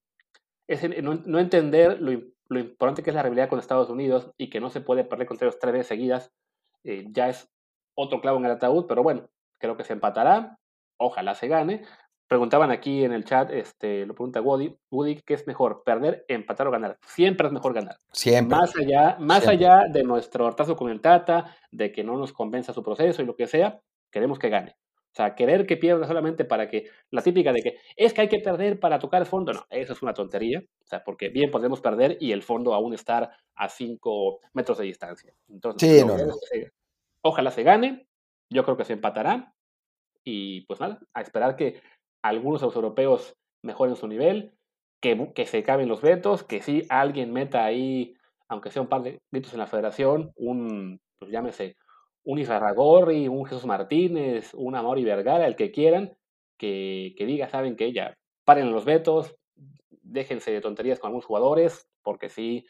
[0.68, 2.12] ese, no, entender lo,
[2.48, 5.28] lo, importante que es la rivalidad con Estados Unidos y que no se puede perder
[5.28, 6.32] contra ellos tres veces seguidas,
[6.84, 7.50] eh, ya es
[7.96, 10.58] otro clavo en el ataúd, pero bueno, creo que se empatará.
[10.98, 11.84] Ojalá se gane.
[12.28, 16.68] Preguntaban aquí en el chat, este, lo pregunta Woody, Woody, ¿qué es mejor, perder, empatar
[16.68, 16.98] o ganar?
[17.02, 17.98] Siempre es mejor ganar.
[18.12, 18.58] Siempre.
[18.58, 22.74] Más allá, más allá de nuestro hartazo con el Tata, de que no nos convenza
[22.74, 23.80] su proceso y lo que sea,
[24.12, 24.76] queremos que gane.
[25.12, 28.30] O sea, querer que pierda solamente para que, la típica de que es que hay
[28.30, 30.60] que perder para tocar el fondo, no, eso es una tontería.
[30.60, 34.86] O sea, porque bien podemos perder y el fondo aún estar a 5 metros de
[34.86, 35.34] distancia.
[35.50, 36.06] Entonces,
[37.22, 38.08] ojalá se gane,
[38.50, 39.56] yo creo que se empatará
[40.24, 41.82] y pues nada, a esperar que
[42.22, 44.54] algunos de los europeos mejoren su nivel,
[45.02, 48.16] que, que se caben los vetos, que si alguien meta ahí,
[48.48, 51.76] aunque sea un par de gritos en la federación, un, pues llámese,
[52.28, 56.18] un Izarragorri, un Jesús Martínez, un Amori Vergara, el que quieran,
[56.58, 59.38] que, que diga, saben que ya paren los vetos,
[60.02, 62.66] déjense de tonterías con algunos jugadores, porque sí,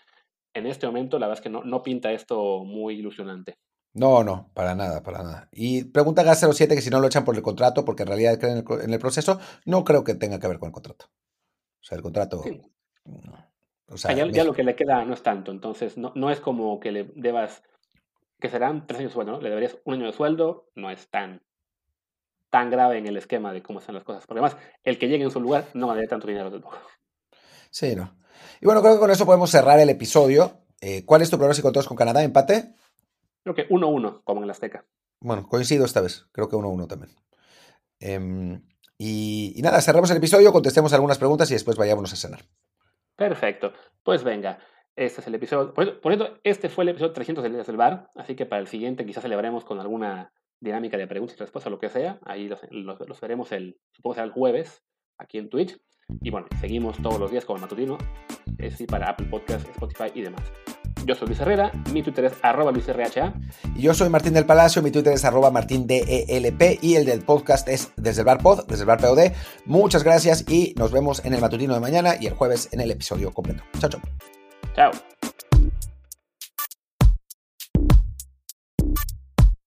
[0.54, 3.56] en este momento la verdad es que no, no pinta esto muy ilusionante.
[3.94, 5.50] No, no, para nada, para nada.
[5.52, 8.64] Y pregunta Gas07 que si no lo echan por el contrato, porque en realidad creen
[8.84, 11.06] en el, proceso, no creo que tenga que ver con el contrato.
[11.82, 12.44] O sea, el contrato...
[13.90, 16.80] O sea, ya, lo que le queda no es tanto, entonces no, no es como
[16.80, 17.64] que le debas,
[18.40, 19.42] que serán tres años de sueldo, ¿no?
[19.42, 21.42] Le deberías un año de sueldo, no es tan,
[22.50, 24.26] tan grave en el esquema de cómo están las cosas.
[24.26, 26.64] Porque además, el que llegue en su lugar no va a dar tanto dinero del
[27.70, 28.16] Sí, no.
[28.62, 30.62] Y bueno, creo que con eso podemos cerrar el episodio.
[30.82, 32.24] Eh, ¿Cuál es tu pronóstico todos con Canadá?
[32.24, 32.74] ¿Empate?
[33.44, 34.86] Creo que 1-1, como en el Azteca.
[35.20, 36.28] Bueno, coincido esta vez.
[36.32, 37.16] Creo que 1-1 también.
[38.00, 38.62] Em,
[38.98, 42.46] y, nada, cerramos el episodio, contestemos algunas preguntas y después vayámonos a cenar.
[43.16, 43.74] Perfecto.
[44.04, 44.60] Pues venga,
[44.98, 45.74] este es el episodio.
[45.74, 48.68] Por, cierto, este fue el episodio 300 de Líderes del Bar, así que para el
[48.68, 52.20] siguiente quizás celebraremos con alguna dinámica de preguntas y respuestas lo que sea.
[52.26, 54.84] Ahí los, veremos el, supongo será el jueves,
[55.20, 55.78] aquí en Twitch.
[56.22, 57.98] Y bueno, seguimos todos los días con el matutino,
[58.58, 60.42] es decir, para Apple Podcast, Spotify y demás.
[61.06, 63.34] Yo soy Luis Herrera, mi Twitter es arroba LuisRHA.
[63.76, 67.68] Y yo soy Martín del Palacio, mi Twitter es arroba martindelp y el del podcast
[67.68, 69.32] es desde el bar pod, desde el bar POD.
[69.66, 72.90] Muchas gracias y nos vemos en el matutino de mañana y el jueves en el
[72.90, 73.64] episodio completo.
[73.80, 74.02] Chao, chao.
[74.78, 75.02] out.